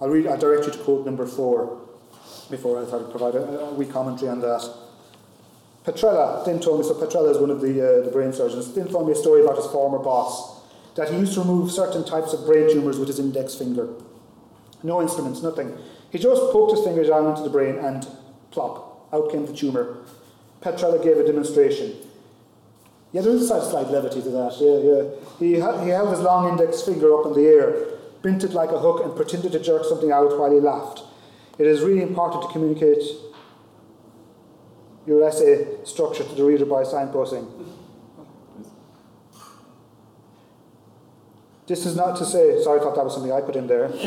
I'll 0.00 0.08
read. 0.08 0.26
I 0.26 0.36
direct 0.36 0.66
you 0.66 0.72
to 0.72 0.78
quote 0.78 1.06
number 1.06 1.26
four 1.26 1.80
before 2.50 2.82
I 2.82 2.88
try 2.88 2.98
to 2.98 3.04
provide 3.04 3.34
a, 3.36 3.60
a 3.60 3.74
wee 3.74 3.86
commentary 3.86 4.30
on 4.30 4.40
that. 4.40 4.68
Petrela 5.84 6.44
then 6.44 6.60
told 6.60 6.80
me. 6.80 6.86
So 6.86 6.94
Petrela 6.94 7.30
is 7.30 7.38
one 7.38 7.50
of 7.50 7.60
the 7.60 8.00
uh, 8.00 8.04
the 8.04 8.10
brain 8.10 8.32
surgeons. 8.32 8.72
Then 8.74 8.88
told 8.88 9.06
me 9.06 9.12
a 9.12 9.16
story 9.16 9.42
about 9.42 9.56
his 9.56 9.66
former 9.66 9.98
boss 9.98 10.60
that 10.96 11.08
he 11.10 11.16
used 11.18 11.34
to 11.34 11.40
remove 11.40 11.70
certain 11.70 12.04
types 12.04 12.32
of 12.32 12.44
brain 12.46 12.68
tumours 12.68 12.98
with 12.98 13.08
his 13.08 13.18
index 13.18 13.54
finger. 13.54 13.88
No 14.82 15.00
instruments, 15.00 15.42
nothing. 15.42 15.76
He 16.10 16.18
just 16.18 16.52
poked 16.52 16.76
his 16.76 16.84
finger 16.84 17.04
down 17.04 17.26
into 17.26 17.42
the 17.42 17.50
brain 17.50 17.76
and 17.76 18.06
plop, 18.50 19.08
out 19.12 19.30
came 19.30 19.46
the 19.46 19.52
tumour. 19.52 19.98
Petrela 20.60 21.02
gave 21.02 21.16
a 21.16 21.26
demonstration. 21.26 21.96
Yeah, 23.12 23.22
there 23.22 23.32
is 23.32 23.50
a 23.50 23.70
slight 23.70 23.88
levity 23.88 24.22
to 24.22 24.30
that. 24.30 24.56
Yeah, 24.60 24.78
yeah. 24.78 25.10
He, 25.38 25.60
ha- 25.60 25.82
he 25.82 25.90
held 25.90 26.10
his 26.10 26.20
long 26.20 26.48
index 26.48 26.82
finger 26.82 27.18
up 27.18 27.26
in 27.26 27.32
the 27.32 27.48
air, 27.48 27.86
bent 28.22 28.44
it 28.44 28.52
like 28.52 28.70
a 28.70 28.78
hook, 28.78 29.04
and 29.04 29.16
pretended 29.16 29.52
to 29.52 29.58
jerk 29.60 29.84
something 29.84 30.12
out 30.12 30.38
while 30.38 30.52
he 30.52 30.60
laughed. 30.60 31.02
It 31.58 31.66
is 31.66 31.80
really 31.80 32.02
important 32.02 32.42
to 32.42 32.48
communicate 32.48 33.02
your 35.06 35.24
essay 35.24 35.66
structure 35.84 36.24
to 36.24 36.34
the 36.34 36.44
reader 36.44 36.66
by 36.66 36.82
signposting. 36.82 37.48
This 41.70 41.86
is 41.86 41.94
not 41.94 42.16
to 42.16 42.24
say, 42.24 42.60
sorry, 42.64 42.80
I 42.80 42.82
thought 42.82 42.96
that 42.96 43.04
was 43.04 43.14
something 43.14 43.30
I 43.30 43.40
put 43.40 43.54
in 43.54 43.68
there. 43.68 43.86
He's 43.92 44.02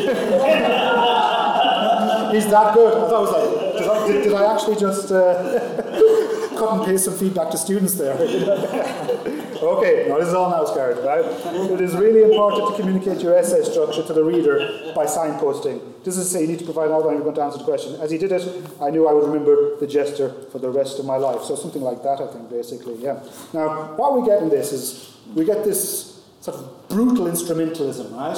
that 2.52 2.74
good. 2.74 2.92
I 2.92 3.08
thought 3.08 3.16
I 3.16 3.22
was 3.24 3.32
like, 3.32 3.48
did 3.80 3.88
I, 3.88 4.08
did, 4.26 4.34
I 4.34 4.54
actually 4.54 4.76
just 4.76 5.10
uh, 5.14 6.52
cut 6.60 6.74
and 6.74 6.84
paste 6.86 7.06
some 7.06 7.18
feedback 7.18 7.52
to 7.52 7.58
students 7.58 7.94
there? 7.94 8.16
okay, 8.20 10.08
now 10.10 10.20
this 10.20 10.28
is 10.28 10.34
all 10.34 10.50
now 10.50 10.66
scared, 10.66 10.98
right? 11.06 11.24
It 11.72 11.80
is 11.80 11.96
really 11.96 12.30
important 12.30 12.68
to 12.68 12.76
communicate 12.82 13.22
your 13.22 13.34
essay 13.38 13.64
structure 13.64 14.04
to 14.04 14.12
the 14.12 14.26
reader 14.26 14.92
by 14.94 15.06
signposting. 15.06 16.04
This 16.04 16.18
is 16.18 16.30
say 16.30 16.42
you 16.42 16.48
need 16.48 16.60
to 16.60 16.66
provide 16.66 16.88
an 16.90 16.96
outline 16.96 17.16
you're 17.16 17.24
going 17.24 17.36
to 17.36 17.44
answer 17.44 17.60
the 17.60 17.64
question. 17.64 17.96
As 18.02 18.12
he 18.12 18.18
did 18.18 18.34
it, 18.34 18.46
I 18.82 18.90
knew 18.90 19.08
I 19.08 19.14
would 19.14 19.24
remember 19.24 19.78
the 19.78 19.88
gesture 19.88 20.34
for 20.52 20.60
the 20.60 20.70
rest 20.70 21.00
of 21.00 21.06
my 21.06 21.16
life. 21.16 21.44
So 21.44 21.56
something 21.56 21.82
like 21.82 22.04
that, 22.04 22.20
I 22.20 22.28
think, 22.28 22.50
basically, 22.50 22.96
yeah. 22.96 23.24
Now, 23.54 23.96
what 23.96 24.20
we 24.20 24.28
get 24.28 24.44
in 24.44 24.50
this 24.50 24.74
is 24.74 25.16
we 25.34 25.46
get 25.46 25.64
this 25.64 26.13
sort 26.44 26.58
of 26.58 26.90
brutal 26.90 27.28
instrumentalism, 27.28 28.14
right? 28.14 28.38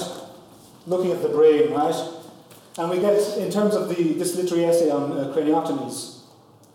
Looking 0.86 1.12
at 1.12 1.24
the 1.24 1.30
brain, 1.30 1.72
right? 1.72 1.96
And 2.78 2.92
we 2.92 3.00
get, 3.00 3.38
in 3.40 3.50
terms 3.50 3.74
of 3.74 3.90
the, 3.90 4.14
this 4.14 4.36
literary 4.36 4.66
essay 4.66 4.92
on 4.92 5.12
uh, 5.12 5.34
craniotomies, 5.36 6.20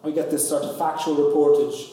we 0.02 0.12
get 0.12 0.28
this 0.32 0.48
sort 0.48 0.64
of 0.64 0.76
factual 0.76 1.14
reportage. 1.14 1.92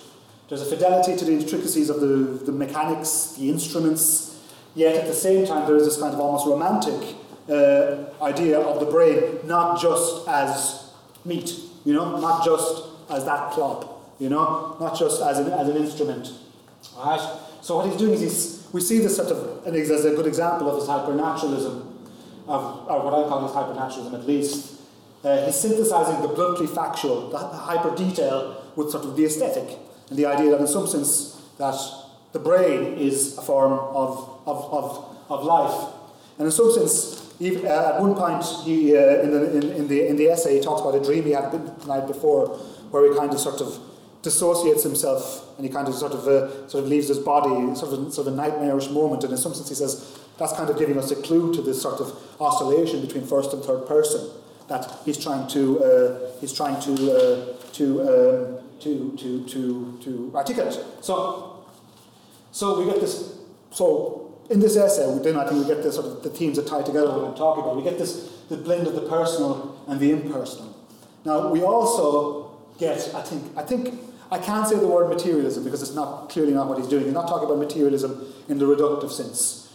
There's 0.50 0.64
a 0.64 0.66
fidelity 0.66 1.16
to 1.16 1.24
the 1.24 1.34
intricacies 1.34 1.92
of 1.92 2.02
the, 2.02 2.46
the 2.46 2.52
mechanics, 2.52 3.36
the 3.38 3.48
instruments, 3.48 4.42
yet 4.74 4.96
at 4.96 5.06
the 5.06 5.14
same 5.14 5.46
time 5.46 5.68
there 5.68 5.76
is 5.76 5.86
this 5.86 6.00
kind 6.00 6.16
of 6.16 6.20
almost 6.20 6.48
romantic 6.48 7.16
uh, 7.48 8.24
idea 8.24 8.60
of 8.60 8.80
the 8.80 8.88
brain, 8.88 9.38
not 9.44 9.80
just 9.80 10.28
as 10.28 10.90
meat, 11.26 11.54
you 11.86 11.94
know, 11.94 12.20
not 12.20 12.44
just 12.44 12.86
as 13.12 13.24
that 13.26 13.52
plop, 13.52 14.16
you 14.20 14.30
know, 14.30 14.76
not 14.80 14.98
just 14.98 15.22
as 15.22 15.38
an, 15.38 15.52
as 15.52 15.70
an 15.70 15.78
instrument. 15.78 16.32
Right? 16.98 17.40
So 17.62 17.76
what 17.76 17.86
he's 17.88 17.98
doing 17.98 18.14
is 18.14 18.22
he's 18.22 18.57
we 18.78 18.82
see 18.82 19.00
this 19.00 19.16
sort 19.16 19.32
of, 19.32 19.66
as 19.66 20.06
a 20.06 20.12
good 20.12 20.28
example 20.28 20.70
of 20.70 20.76
his 20.80 20.88
hypernaturalism, 20.88 21.76
of, 22.48 22.62
or 22.88 22.98
what 23.06 23.14
I 23.14 23.28
call 23.28 23.42
his 23.48 23.56
hypernaturalism 23.58 24.14
at 24.14 24.26
least, 24.28 24.78
Uh, 25.24 25.46
he's 25.46 25.56
synthesizing 25.56 26.22
the 26.22 26.28
bluntly 26.38 26.68
factual, 26.68 27.30
the 27.34 27.40
hyper 27.70 27.90
detail, 27.96 28.62
with 28.78 28.92
sort 28.92 29.04
of 29.04 29.18
the 29.18 29.26
aesthetic, 29.26 29.68
and 30.10 30.16
the 30.22 30.28
idea 30.34 30.52
that 30.52 30.62
in 30.62 30.68
some 30.68 30.86
sense 30.86 31.42
that 31.58 31.76
the 32.34 32.40
brain 32.40 32.94
is 33.08 33.36
a 33.42 33.42
form 33.42 33.74
of, 33.74 34.12
of, 34.46 34.58
of, 34.80 34.86
of 35.34 35.40
life. 35.44 35.78
And 36.38 36.46
in 36.46 36.52
some 36.52 36.72
sense, 36.72 36.96
even, 37.40 37.66
uh, 37.66 37.92
at 37.92 38.00
one 38.00 38.14
point 38.14 38.46
he, 38.64 38.96
uh, 38.96 39.24
in, 39.24 39.30
the, 39.34 39.42
in, 39.58 39.64
in, 39.80 39.88
the, 39.88 40.08
in 40.08 40.16
the 40.22 40.28
essay, 40.30 40.54
he 40.58 40.62
talks 40.62 40.82
about 40.82 40.94
a 40.94 41.04
dream 41.04 41.24
he 41.26 41.34
had 41.34 41.50
the 41.52 41.62
night 41.88 42.06
before, 42.06 42.44
where 42.92 43.02
he 43.10 43.18
kind 43.18 43.34
of 43.34 43.40
sort 43.40 43.60
of 43.60 43.70
dissociates 44.28 44.84
himself 44.84 45.22
and 45.58 45.66
he 45.66 45.72
kind 45.72 45.88
of 45.88 45.96
sort 45.96 46.12
of 46.12 46.28
uh, 46.28 46.68
sort 46.68 46.84
of 46.84 46.90
leaves 46.90 47.08
his 47.08 47.20
body, 47.20 47.56
sort 47.76 47.94
of, 47.94 48.14
sort 48.14 48.28
of 48.28 48.34
a 48.34 48.36
nightmarish 48.36 48.90
moment. 48.90 49.24
And 49.24 49.32
in 49.32 49.38
some 49.38 49.54
sense, 49.54 49.70
he 49.70 49.76
says 49.76 50.20
that's 50.38 50.54
kind 50.54 50.70
of 50.70 50.78
giving 50.78 50.98
us 50.98 51.12
a 51.12 51.16
clue 51.16 51.54
to 51.56 51.62
this 51.62 51.82
sort 51.82 52.02
of 52.02 52.08
oscillation 52.40 53.02
between 53.02 53.26
first 53.26 53.54
and 53.54 53.64
third 53.64 53.88
person 53.88 54.30
that 54.68 54.84
he's 55.06 55.18
trying 55.18 55.48
to 55.48 55.62
uh, 55.84 56.40
he's 56.42 56.54
trying 56.54 56.80
to 56.82 56.94
uh, 56.94 57.74
to, 57.78 57.86
um, 58.02 58.80
to 58.82 58.92
to 59.18 59.30
to 59.48 60.00
to 60.04 60.32
articulate. 60.36 60.78
So 61.02 61.66
so 62.52 62.80
we 62.80 62.86
get 62.92 63.00
this. 63.00 63.36
So 63.72 64.40
in 64.50 64.60
this 64.60 64.76
essay, 64.76 65.20
then 65.24 65.38
I 65.38 65.48
think 65.48 65.62
we 65.62 65.74
get 65.74 65.84
the 65.84 65.92
sort 65.92 66.08
of 66.08 66.24
the 66.24 66.30
themes 66.30 66.58
that 66.58 66.68
tie 66.68 66.82
together 66.82 67.08
what 67.08 67.24
I'm 67.30 67.36
talking 67.36 67.64
about. 67.64 67.78
We 67.78 67.84
get 67.84 67.98
this 67.98 68.12
the 68.50 68.58
blend 68.58 68.88
of 68.88 68.96
the 68.96 69.08
personal 69.08 69.82
and 69.88 70.00
the 70.00 70.12
impersonal. 70.12 70.76
Now 71.24 71.50
we 71.50 71.64
also 71.64 72.58
get 72.78 73.00
I 73.16 73.22
think 73.22 73.58
I 73.58 73.64
think 73.64 73.94
I 74.30 74.40
can't 74.40 74.68
say 74.68 74.78
the 74.78 74.88
word 74.88 75.10
materialism 75.10 75.64
because 75.64 75.82
it's 75.82 75.96
not 75.96 76.30
clearly 76.30 76.54
not 76.54 76.68
what 76.68 76.78
he's 76.78 76.88
doing. 76.88 77.06
He's 77.06 77.14
not 77.14 77.28
talking 77.28 77.46
about 77.46 77.60
materialism 77.60 78.34
in 78.50 78.60
the 78.60 78.66
reductive 78.66 79.12
sense. 79.12 79.74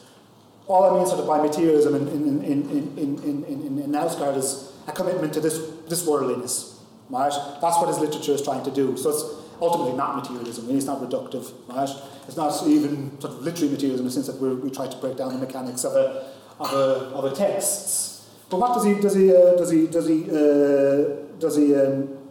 All 0.67 0.85
I 0.85 0.99
mean 0.99 1.07
sort 1.07 1.21
of 1.21 1.27
by 1.27 1.41
materialism 1.41 1.95
in, 1.95 2.09
in, 2.09 2.45
in, 2.45 2.71
in, 2.71 2.99
in, 2.99 3.45
in, 3.45 3.45
in, 3.45 3.79
in 3.79 3.95
is 3.95 4.73
a 4.87 4.93
commitment 4.93 5.33
to 5.35 5.41
this, 5.41 5.59
this 5.88 6.07
worldliness. 6.07 6.81
Right? 7.09 7.33
That's 7.61 7.77
what 7.79 7.88
his 7.88 7.99
literature 7.99 8.33
is 8.33 8.43
trying 8.43 8.65
to 8.65 8.71
do. 8.71 8.97
So 8.97 9.11
it's 9.11 9.25
ultimately 9.61 9.97
not 9.97 10.17
materialism, 10.17 10.71
it's 10.71 10.87
not 10.87 11.01
reductive. 11.01 11.53
Right? 11.69 11.88
It's 12.27 12.37
not 12.37 12.67
even 12.67 13.19
sort 13.21 13.35
of 13.35 13.43
literary 13.43 13.73
materialism 13.73 14.07
in 14.07 14.09
the 14.09 14.12
sense 14.12 14.27
that 14.27 14.37
we 14.37 14.71
try 14.71 14.87
to 14.87 14.97
break 14.99 15.17
down 15.17 15.33
the 15.33 15.38
mechanics 15.38 15.85
of 15.85 15.95
a, 15.95 16.31
of 16.61 16.73
a, 16.73 17.17
of 17.17 17.25
a 17.25 17.35
text. 17.35 18.25
But 18.51 18.61
what 18.61 18.75
does 18.75 18.85
he, 18.85 18.95
does 18.95 19.15
he, 19.15 19.35
uh, 19.35 19.57
does 19.57 19.71
he, 19.71 19.87
does 19.87 20.07
he, 20.07 20.25
uh, 20.31 21.38
does 21.38 21.57
he 21.57 21.75
um, 21.75 22.22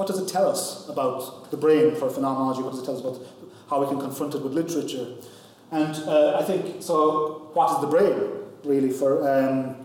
what 0.00 0.06
does 0.06 0.18
it 0.18 0.28
tell 0.32 0.48
us 0.48 0.88
about 0.88 1.50
the 1.50 1.58
brain 1.58 1.94
for 1.94 2.08
phenomenology? 2.08 2.62
What 2.62 2.70
does 2.70 2.80
it 2.80 2.86
tell 2.86 2.96
us 2.96 3.02
about 3.02 3.20
how 3.68 3.84
we 3.84 3.86
can 3.86 4.00
confront 4.00 4.34
it 4.34 4.42
with 4.42 4.54
literature? 4.54 5.16
And 5.70 5.94
uh, 6.08 6.38
I 6.40 6.42
think, 6.42 6.82
so 6.82 7.50
what 7.52 7.70
is 7.74 7.80
the 7.82 7.86
brain 7.86 8.16
really 8.64 8.92
for, 8.92 9.20
um, 9.28 9.76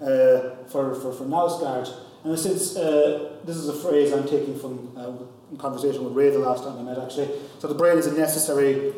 uh, 0.00 0.64
for, 0.72 0.94
for, 0.94 1.12
for 1.12 1.24
Knausgaard? 1.26 1.94
And 2.24 2.38
since 2.38 2.74
uh, 2.74 3.36
this 3.44 3.56
is 3.56 3.68
a 3.68 3.74
phrase 3.74 4.14
I'm 4.14 4.26
taking 4.26 4.58
from 4.58 4.96
uh, 4.96 5.58
conversation 5.58 6.04
with 6.04 6.14
Ray 6.14 6.30
the 6.30 6.38
last 6.38 6.64
time 6.64 6.78
I 6.78 6.82
met 6.82 6.98
actually, 6.98 7.28
so 7.58 7.68
the 7.68 7.74
brain 7.74 7.98
is 7.98 8.06
a 8.06 8.16
necessary 8.16 8.94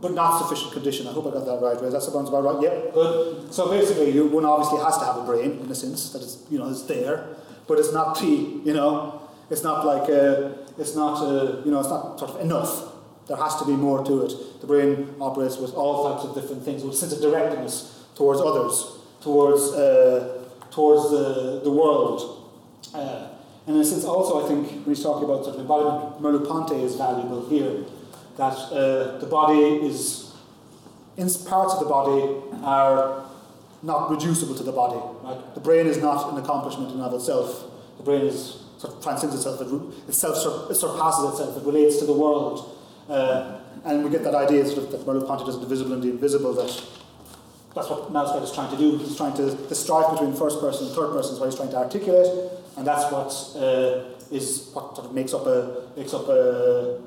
but 0.00 0.12
not 0.12 0.38
sufficient 0.38 0.72
condition. 0.72 1.06
I 1.06 1.12
hope 1.12 1.28
I 1.28 1.30
got 1.30 1.46
that 1.46 1.62
right, 1.62 1.80
Ray. 1.80 1.90
That 1.90 2.02
sounds 2.02 2.28
about 2.28 2.42
right. 2.42 2.62
Yep, 2.64 2.94
good. 2.94 3.54
So 3.54 3.70
basically, 3.70 4.10
you, 4.10 4.26
one 4.26 4.44
obviously 4.44 4.80
has 4.80 4.98
to 4.98 5.04
have 5.04 5.18
a 5.18 5.24
brain 5.24 5.60
in 5.60 5.70
a 5.70 5.74
sense 5.74 6.10
that 6.10 6.20
it's 6.20 6.44
you 6.50 6.58
know 6.58 6.68
it's 6.68 6.82
there 6.82 7.36
but 7.66 7.78
it's 7.78 7.92
not 7.92 8.16
tea, 8.16 8.60
you 8.64 8.72
know. 8.72 9.22
It's 9.50 9.62
not 9.62 9.86
like, 9.86 10.10
uh, 10.10 10.50
it's 10.78 10.94
not, 10.96 11.22
uh, 11.22 11.62
you 11.64 11.70
know, 11.70 11.80
it's 11.80 11.88
not 11.88 12.18
sort 12.18 12.32
of 12.32 12.40
enough. 12.40 12.92
There 13.28 13.36
has 13.36 13.56
to 13.56 13.64
be 13.64 13.72
more 13.72 14.04
to 14.04 14.24
it. 14.24 14.60
The 14.60 14.66
brain 14.66 15.14
operates 15.20 15.56
with 15.56 15.74
all 15.74 16.12
types 16.12 16.24
of 16.24 16.34
different 16.34 16.64
things, 16.64 16.82
with 16.82 16.94
a 16.94 16.96
sense 16.96 17.12
of 17.12 17.20
directness 17.20 18.04
towards 18.14 18.40
others, 18.40 18.98
towards, 19.20 19.72
uh, 19.72 20.44
towards 20.70 21.10
the, 21.10 21.60
the 21.62 21.70
world. 21.70 22.50
Uh, 22.94 23.28
and 23.66 23.76
in 23.76 23.82
a 23.82 23.84
sense, 23.84 24.04
also, 24.04 24.44
I 24.44 24.48
think, 24.48 24.86
when 24.86 24.94
he's 24.94 25.02
talking 25.02 25.24
about 25.24 25.44
sort 25.44 25.56
of 25.56 25.60
embodiment, 25.62 26.22
Merleau-Ponty 26.22 26.82
is 26.82 26.94
valuable 26.94 27.48
here. 27.48 27.84
That 28.36 28.52
uh, 28.52 29.18
the 29.18 29.26
body 29.26 29.60
is, 29.60 30.32
in 31.16 31.28
parts 31.46 31.74
of 31.74 31.80
the 31.80 31.86
body 31.86 32.42
are 32.62 33.25
not 33.86 34.10
reducible 34.10 34.54
to 34.56 34.64
the 34.64 34.72
body. 34.72 35.00
Right? 35.22 35.54
The 35.54 35.60
brain 35.60 35.86
is 35.86 35.98
not 35.98 36.32
an 36.32 36.42
accomplishment 36.42 36.90
in 36.90 36.96
and 36.96 37.04
of 37.04 37.14
itself. 37.14 37.70
The 37.98 38.02
brain 38.02 38.22
is 38.22 38.64
sort 38.78 38.94
of 38.94 39.02
transcends 39.02 39.34
itself. 39.34 39.60
It, 39.60 40.08
itself 40.08 40.36
sur- 40.36 40.70
it 40.70 40.74
surpasses 40.74 41.30
itself. 41.30 41.56
It 41.56 41.64
relates 41.64 41.98
to 41.98 42.04
the 42.04 42.12
world, 42.12 42.76
uh, 43.08 43.60
and 43.84 44.04
we 44.04 44.10
get 44.10 44.24
that 44.24 44.34
idea 44.34 44.66
sort 44.66 44.78
of 44.78 44.90
that 44.90 45.06
Merleau-Ponty 45.06 45.44
does 45.44 45.60
the 45.60 45.66
visible 45.66 45.92
and 45.92 46.02
the 46.02 46.10
invisible. 46.10 46.52
That 46.52 46.72
that's 47.74 47.88
what 47.88 48.12
Knausgaard 48.12 48.42
is 48.42 48.52
trying 48.52 48.70
to 48.70 48.76
do. 48.76 48.98
He's 48.98 49.16
trying 49.16 49.34
to 49.36 49.44
the 49.44 49.74
strife 49.74 50.10
between 50.10 50.34
first 50.34 50.60
person 50.60 50.88
and 50.88 50.96
third 50.96 51.12
person 51.12 51.34
is 51.34 51.40
what 51.40 51.46
he's 51.46 51.56
trying 51.56 51.70
to 51.70 51.76
articulate, 51.76 52.50
and 52.76 52.86
that's 52.86 53.10
what 53.12 53.30
uh, 53.56 54.34
is 54.34 54.70
what 54.74 54.96
sort 54.96 55.06
of 55.08 55.14
makes 55.14 55.32
up 55.32 55.46
a 55.46 55.90
makes 55.96 56.12
up 56.12 56.28
a 56.28 57.00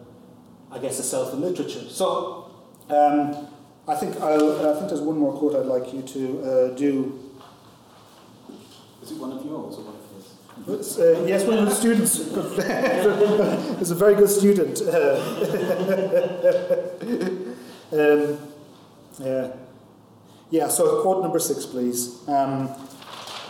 I 0.71 0.79
guess 0.79 0.97
a 0.99 1.03
self 1.03 1.33
in 1.33 1.41
literature. 1.41 1.89
So. 1.89 2.45
Um, 2.89 3.47
I 3.89 3.95
think 3.95 4.17
I'll, 4.21 4.69
I 4.69 4.75
think 4.75 4.89
there's 4.89 5.01
one 5.01 5.17
more 5.17 5.33
quote 5.33 5.55
I'd 5.55 5.65
like 5.65 5.91
you 5.91 6.03
to 6.03 6.41
uh, 6.43 6.75
do. 6.75 7.19
Is 9.01 9.11
it 9.11 9.17
one 9.17 9.31
of 9.31 9.43
yours 9.43 9.77
or 9.77 9.81
one 9.81 9.95
of 9.95 10.77
his? 10.77 10.99
Uh, 10.99 11.25
yes, 11.25 11.43
one 11.43 11.57
of 11.57 11.65
the 11.65 11.73
students. 11.73 12.17
He's 13.79 13.89
a 13.89 13.95
very 13.95 14.13
good 14.13 14.29
student. 14.29 14.79
um, 17.91 18.37
yeah. 19.25 19.51
yeah, 20.51 20.67
so 20.67 21.01
quote 21.01 21.23
number 21.23 21.39
six, 21.39 21.65
please. 21.65 22.27
Um, 22.27 22.69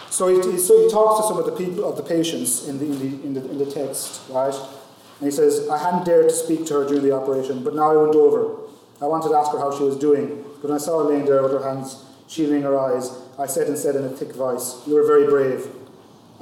so, 0.09 0.27
he, 0.29 0.57
so 0.57 0.81
he 0.81 0.89
talks 0.89 1.19
to 1.19 1.27
some 1.27 1.37
of 1.37 1.45
the 1.47 1.51
people 1.51 1.83
of 1.83 1.97
the 1.97 2.03
patients 2.03 2.65
in 2.65 2.79
the, 2.79 2.85
in 2.85 2.99
the, 2.99 3.25
in 3.27 3.33
the, 3.33 3.51
in 3.51 3.57
the 3.57 3.65
text, 3.65 4.21
right? 4.29 4.55
And 4.55 5.29
he 5.29 5.31
says, 5.31 5.67
I 5.67 5.77
hadn't 5.77 6.05
dared 6.05 6.29
to 6.29 6.35
speak 6.35 6.65
to 6.67 6.75
her 6.75 6.87
during 6.87 7.03
the 7.03 7.11
operation, 7.11 7.61
but 7.61 7.75
now 7.75 7.91
I 7.91 7.97
went 7.97 8.15
over. 8.15 8.68
I 9.01 9.05
wanted 9.05 9.29
to 9.29 9.35
ask 9.35 9.51
her 9.51 9.59
how 9.59 9.75
she 9.75 9.83
was 9.83 9.97
doing, 9.97 10.43
but 10.61 10.69
when 10.69 10.73
I 10.73 10.77
saw 10.77 11.03
her 11.03 11.09
laying 11.09 11.25
there 11.25 11.41
with 11.41 11.53
her 11.53 11.63
hands 11.63 12.03
shielding 12.27 12.63
her 12.63 12.77
eyes, 12.77 13.11
I 13.37 13.45
said 13.45 13.67
and 13.67 13.77
said 13.77 13.95
in 13.95 14.03
a 14.03 14.09
thick 14.09 14.33
voice, 14.33 14.85
You 14.85 14.95
were 14.95 15.05
very 15.05 15.25
brave. 15.25 15.67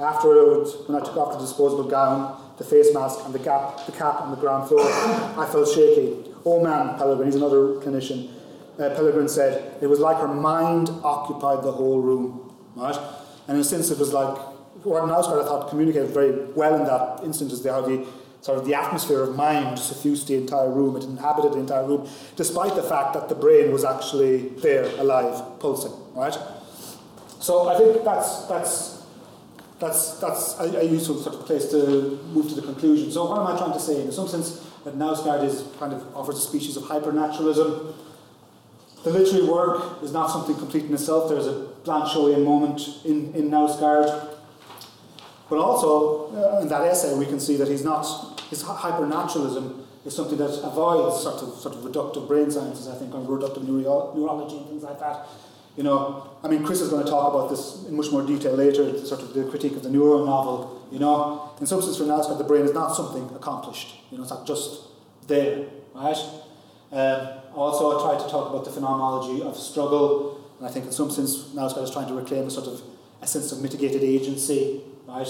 Afterwards, 0.00 0.74
when 0.86 1.00
I 1.00 1.04
took 1.04 1.16
off 1.16 1.32
the 1.34 1.40
disposable 1.40 1.88
gown, 1.88 2.40
the 2.58 2.64
face 2.64 2.92
mask, 2.92 3.20
and 3.24 3.34
the, 3.34 3.38
gap, 3.38 3.86
the 3.86 3.92
cap 3.92 4.20
on 4.20 4.30
the 4.30 4.36
ground 4.36 4.68
floor, 4.68 4.80
I 4.82 5.48
felt 5.50 5.68
shaky. 5.68 6.32
Oh 6.44 6.62
man, 6.62 6.98
Pellegrin, 6.98 7.26
he's 7.26 7.36
another 7.36 7.80
clinician, 7.80 8.30
uh, 8.78 8.90
Pellegrin 8.90 9.28
said, 9.28 9.82
it 9.82 9.86
was 9.86 9.98
like 9.98 10.18
her 10.18 10.28
mind 10.28 10.88
occupied 11.02 11.64
the 11.64 11.72
whole 11.72 12.00
room. 12.00 12.54
Right? 12.76 12.96
And 13.48 13.56
in 13.56 13.60
a 13.60 13.64
sense, 13.64 13.90
it 13.90 13.98
was 13.98 14.12
like, 14.12 14.38
what 14.84 15.02
Knausgaard, 15.02 15.42
I 15.42 15.46
thought, 15.46 15.68
communicated 15.68 16.10
very 16.10 16.44
well 16.52 16.76
in 16.76 16.84
that 16.84 17.24
instance 17.24 17.52
is 17.52 17.66
how 17.66 17.80
the 17.80 18.06
sort 18.40 18.58
of 18.58 18.64
the 18.66 18.74
atmosphere 18.74 19.22
of 19.22 19.36
mind 19.36 19.78
suffused 19.78 20.28
the 20.28 20.36
entire 20.36 20.70
room, 20.70 20.96
it 20.96 21.04
inhabited 21.04 21.52
the 21.52 21.58
entire 21.58 21.86
room, 21.86 22.08
despite 22.36 22.74
the 22.74 22.82
fact 22.82 23.14
that 23.14 23.28
the 23.28 23.34
brain 23.34 23.72
was 23.72 23.84
actually 23.84 24.48
there, 24.60 24.84
alive, 24.98 25.58
pulsing, 25.58 25.92
right? 26.14 26.36
So 27.40 27.68
I 27.68 27.76
think 27.78 28.04
that's, 28.04 28.46
that's, 28.46 29.04
that's, 29.80 30.18
that's 30.18 30.58
a, 30.60 30.80
a 30.80 30.84
useful 30.84 31.16
sort 31.20 31.36
of 31.36 31.46
place 31.46 31.70
to 31.70 32.20
move 32.32 32.48
to 32.48 32.54
the 32.54 32.62
conclusion. 32.62 33.10
So 33.10 33.28
what 33.28 33.38
am 33.38 33.46
I 33.46 33.58
trying 33.58 33.72
to 33.72 33.80
say? 33.80 34.02
In 34.02 34.12
some 34.12 34.28
sense, 34.28 34.64
that 34.84 34.96
Knausgaard 34.96 35.44
is 35.44 35.64
kind 35.78 35.92
of 35.92 36.16
offers 36.16 36.36
a 36.36 36.40
species 36.40 36.76
of 36.76 36.84
hypernaturalism. 36.84 37.94
The 39.04 39.10
literary 39.10 39.46
work 39.46 40.02
is 40.02 40.12
not 40.12 40.30
something 40.30 40.56
complete 40.56 40.84
in 40.84 40.94
itself. 40.94 41.28
There's 41.28 41.46
a 41.46 41.68
Blanchotian 41.84 42.44
moment 42.44 42.80
in, 43.04 43.34
in 43.34 43.50
Knausgaard 43.50 44.37
but 45.48 45.58
also, 45.58 46.32
uh, 46.34 46.60
in 46.60 46.68
that 46.68 46.82
essay, 46.82 47.16
we 47.16 47.26
can 47.26 47.40
see 47.40 47.56
that 47.56 47.68
he's 47.68 47.84
not, 47.84 48.04
his 48.50 48.62
hypernaturalism 48.62 49.84
is 50.04 50.14
something 50.14 50.38
that 50.38 50.50
avoids 50.62 51.22
sort 51.22 51.42
of, 51.42 51.54
sort 51.54 51.74
of 51.74 51.82
reductive 51.82 52.28
brain 52.28 52.50
sciences, 52.50 52.86
I 52.88 52.96
think, 52.96 53.14
or 53.14 53.20
reductive 53.20 53.66
neuro- 53.66 54.12
neurology 54.14 54.58
and 54.58 54.66
things 54.66 54.82
like 54.82 55.00
that. 55.00 55.26
You 55.76 55.84
know, 55.84 56.30
I 56.42 56.48
mean, 56.48 56.64
Chris 56.64 56.80
is 56.80 56.88
going 56.88 57.04
to 57.04 57.10
talk 57.10 57.32
about 57.32 57.50
this 57.50 57.84
in 57.86 57.96
much 57.96 58.10
more 58.10 58.26
detail 58.26 58.54
later, 58.54 58.98
sort 59.06 59.22
of 59.22 59.32
the 59.32 59.44
critique 59.44 59.76
of 59.76 59.82
the 59.82 59.90
neuro 59.90 60.24
novel. 60.24 60.86
You 60.90 60.98
know, 60.98 61.52
in 61.60 61.66
substance 61.66 61.96
for 61.96 62.04
Knausgaard, 62.04 62.38
the 62.38 62.44
brain 62.44 62.64
is 62.64 62.72
not 62.72 62.94
something 62.94 63.24
accomplished. 63.34 63.94
You 64.10 64.18
know, 64.18 64.24
it's 64.24 64.32
not 64.32 64.46
just 64.46 64.82
there, 65.28 65.66
right? 65.94 66.18
Um, 66.90 67.28
also, 67.54 67.96
I 67.96 68.02
tried 68.02 68.24
to 68.24 68.30
talk 68.30 68.50
about 68.50 68.64
the 68.64 68.70
phenomenology 68.70 69.42
of 69.42 69.56
struggle, 69.56 70.44
and 70.58 70.66
I 70.66 70.70
think 70.70 70.86
in 70.86 70.92
some 70.92 71.10
sense, 71.10 71.44
Knausgaard 71.54 71.84
is 71.84 71.90
trying 71.90 72.08
to 72.08 72.14
reclaim 72.14 72.46
a 72.46 72.50
sort 72.50 72.66
of 72.66 72.82
a 73.22 73.26
sense 73.26 73.52
of 73.52 73.62
mitigated 73.62 74.02
agency 74.02 74.82
right? 75.08 75.28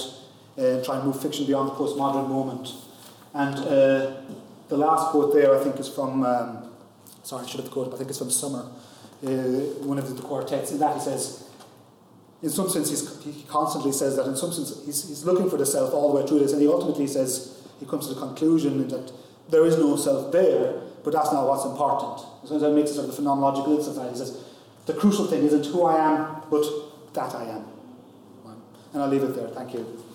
Uh, 0.57 0.83
try 0.83 0.97
and 0.97 1.05
move 1.05 1.19
fiction 1.21 1.45
beyond 1.45 1.69
the 1.69 1.73
postmodern 1.73 2.27
moment. 2.27 2.69
And 3.33 3.55
uh, 3.55 4.21
the 4.67 4.77
last 4.77 5.11
quote 5.11 5.33
there, 5.33 5.57
I 5.57 5.63
think, 5.63 5.79
is 5.79 5.87
from, 5.87 6.23
um, 6.23 6.69
sorry, 7.23 7.45
I 7.45 7.47
should 7.47 7.61
have 7.61 7.71
quoted, 7.71 7.91
but 7.91 7.95
I 7.95 7.99
think 7.99 8.09
it's 8.09 8.19
from 8.19 8.29
Summer, 8.29 8.69
uh, 9.25 9.29
one 9.87 9.97
of 9.97 10.07
the, 10.07 10.15
the 10.15 10.21
quartets. 10.21 10.71
In 10.71 10.79
that 10.79 10.95
he 10.95 11.01
says, 11.01 11.49
in 12.41 12.49
some 12.49 12.69
sense, 12.69 12.89
he 13.23 13.43
constantly 13.43 13.91
says 13.91 14.15
that 14.15 14.25
in 14.25 14.35
some 14.35 14.51
sense, 14.51 14.85
he's, 14.85 15.07
he's 15.07 15.23
looking 15.23 15.49
for 15.49 15.57
the 15.57 15.65
self 15.65 15.93
all 15.93 16.13
the 16.13 16.21
way 16.21 16.27
through 16.27 16.39
this, 16.39 16.53
and 16.53 16.61
he 16.61 16.67
ultimately 16.67 17.07
says, 17.07 17.61
he 17.79 17.85
comes 17.85 18.07
to 18.07 18.13
the 18.13 18.19
conclusion 18.19 18.87
that 18.89 19.11
there 19.49 19.65
is 19.65 19.77
no 19.77 19.95
self 19.95 20.31
there, 20.31 20.81
but 21.03 21.13
that's 21.13 21.31
not 21.31 21.47
what's 21.47 21.65
important. 21.65 22.27
So 22.45 22.59
that 22.59 22.71
makes 22.71 22.91
a 22.91 22.95
sort 22.95 23.09
of 23.09 23.15
the 23.15 23.21
phenomenological 23.21 23.77
exercise. 23.77 24.11
He 24.11 24.17
says, 24.17 24.43
the 24.85 24.93
crucial 24.93 25.27
thing 25.27 25.43
isn't 25.43 25.65
who 25.67 25.85
I 25.85 25.97
am, 25.97 26.41
but 26.49 26.65
that 27.13 27.35
I 27.35 27.45
am. 27.45 27.78
And 28.93 29.03
I'll 29.03 29.09
leave 29.09 29.23
it 29.23 29.35
there. 29.35 29.47
Thank 29.49 29.73
you. 29.73 30.08